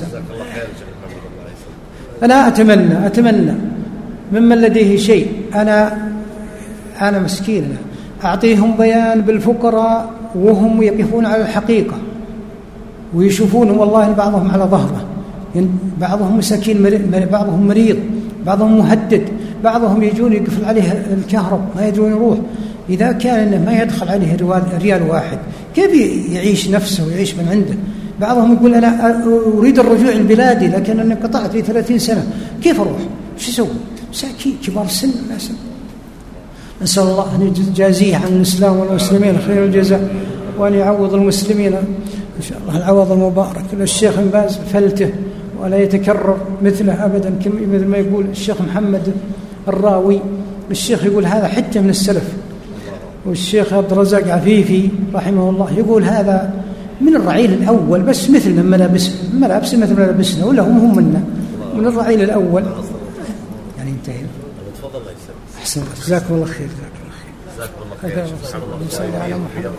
أنا 2.24 2.48
أتمنى 2.48 3.08
أتمنى 3.08 3.54
ممن 4.34 4.58
لديه 4.58 4.98
شيء. 4.98 5.28
أنا 5.56 5.98
أنا 7.02 7.20
مسكين 7.20 7.78
أعطيهم 8.24 8.78
بيان 8.78 9.22
بالفقراء 9.22 10.10
وهم 10.36 10.84
يقفون 10.84 11.26
على 11.26 11.42
الحقيقة 11.42 11.96
ويشوفونهم 13.14 13.78
والله 13.78 14.12
بعضهم 14.12 14.52
على 14.52 14.64
ظهره. 14.64 15.06
بعضهم 16.02 16.38
مساكين 16.38 17.02
بعضهم 17.32 17.68
مريض 17.68 17.98
بعضهم 18.46 18.78
مهدد 18.78 19.22
بعضهم 19.64 20.04
يجون 20.04 20.34
يقفل 20.34 20.66
عليه 20.66 21.06
الكهرب 21.14 21.62
ما 21.76 21.88
يدرون 21.88 22.12
يروح. 22.12 22.38
إذا 22.90 23.12
كان 23.12 23.54
إنه 23.54 23.66
ما 23.66 23.82
يدخل 23.82 24.10
عليه 24.10 24.38
ريال 24.82 25.04
واحد 25.10 25.38
كيف 25.76 25.92
يعيش 26.32 26.70
نفسه 26.70 27.08
ويعيش 27.08 27.36
من 27.36 27.48
عنده؟ 27.52 27.76
بعضهم 28.22 28.54
يقول 28.54 28.76
أنا 28.76 29.24
أريد 29.58 29.80
الرجوع 29.80 30.12
لبلادي 30.12 30.68
لكن 30.68 31.00
أنا 31.00 31.16
قطعت 31.16 31.52
في 31.52 31.62
ثلاثين 31.62 32.00
سنة. 32.00 32.28
كيف 32.64 32.82
أروح؟ 32.82 33.00
شو 33.38 33.52
أسوي؟ 33.52 33.68
مساكين 34.16 34.58
كبار 34.68 34.88
سن 34.88 35.12
نسأل 36.82 37.04
الله 37.04 37.36
أن 37.36 37.54
يجازيه 37.70 38.16
عن 38.16 38.28
الإسلام 38.28 38.78
والمسلمين 38.78 39.38
خير 39.48 39.64
الجزاء 39.64 40.16
وأن 40.60 40.74
يعوض 40.74 41.14
المسلمين. 41.14 41.74
إن 41.74 42.42
شاء 42.42 42.58
الله 42.62 42.78
العوض 42.78 43.12
المبارك. 43.12 43.66
للشيخ 43.74 44.20
باز 44.34 44.60
فلته 44.74 45.10
ولا 45.62 45.78
يتكرر 45.78 46.38
مثله 46.62 47.06
أبدا 47.06 47.34
مثل 47.74 47.88
ما 47.88 47.98
يقول 47.98 48.26
الشيخ 48.26 48.62
محمد 48.62 49.14
الراوي. 49.68 50.20
الشيخ 50.72 51.06
يقول 51.06 51.26
هذا 51.26 51.48
حتى 51.48 51.80
من 51.80 51.90
السلف. 51.90 52.34
والشيخ 53.26 53.74
عبد 53.74 53.92
الرزاق 53.92 54.28
عفيفي 54.28 54.90
رحمه 55.14 55.50
الله 55.50 55.72
يقول 55.78 56.04
هذا 56.04 56.54
من 57.02 57.16
الرعيل 57.16 57.54
الأول 57.54 58.02
بس 58.02 58.30
مثل 58.30 58.64
ملابس 58.64 59.12
ملابس 59.34 59.74
مثل 59.74 59.94
ملابسنا 59.94 60.46
ولا 60.46 60.62
هم 60.62 60.78
هم 60.78 60.98
منا. 60.98 61.24
من 61.78 61.88
الرعيل 61.88 62.22
الأول. 62.22 62.64
أحسن 65.66 65.84
جزاكم 66.06 66.34
الله 66.34 66.46
خير 66.46 66.68
جزاكم 67.56 67.74
الله 67.82 67.96
خير. 68.02 68.26
جزاكم 68.44 68.64
الله 68.64 69.48
خير 69.56 69.70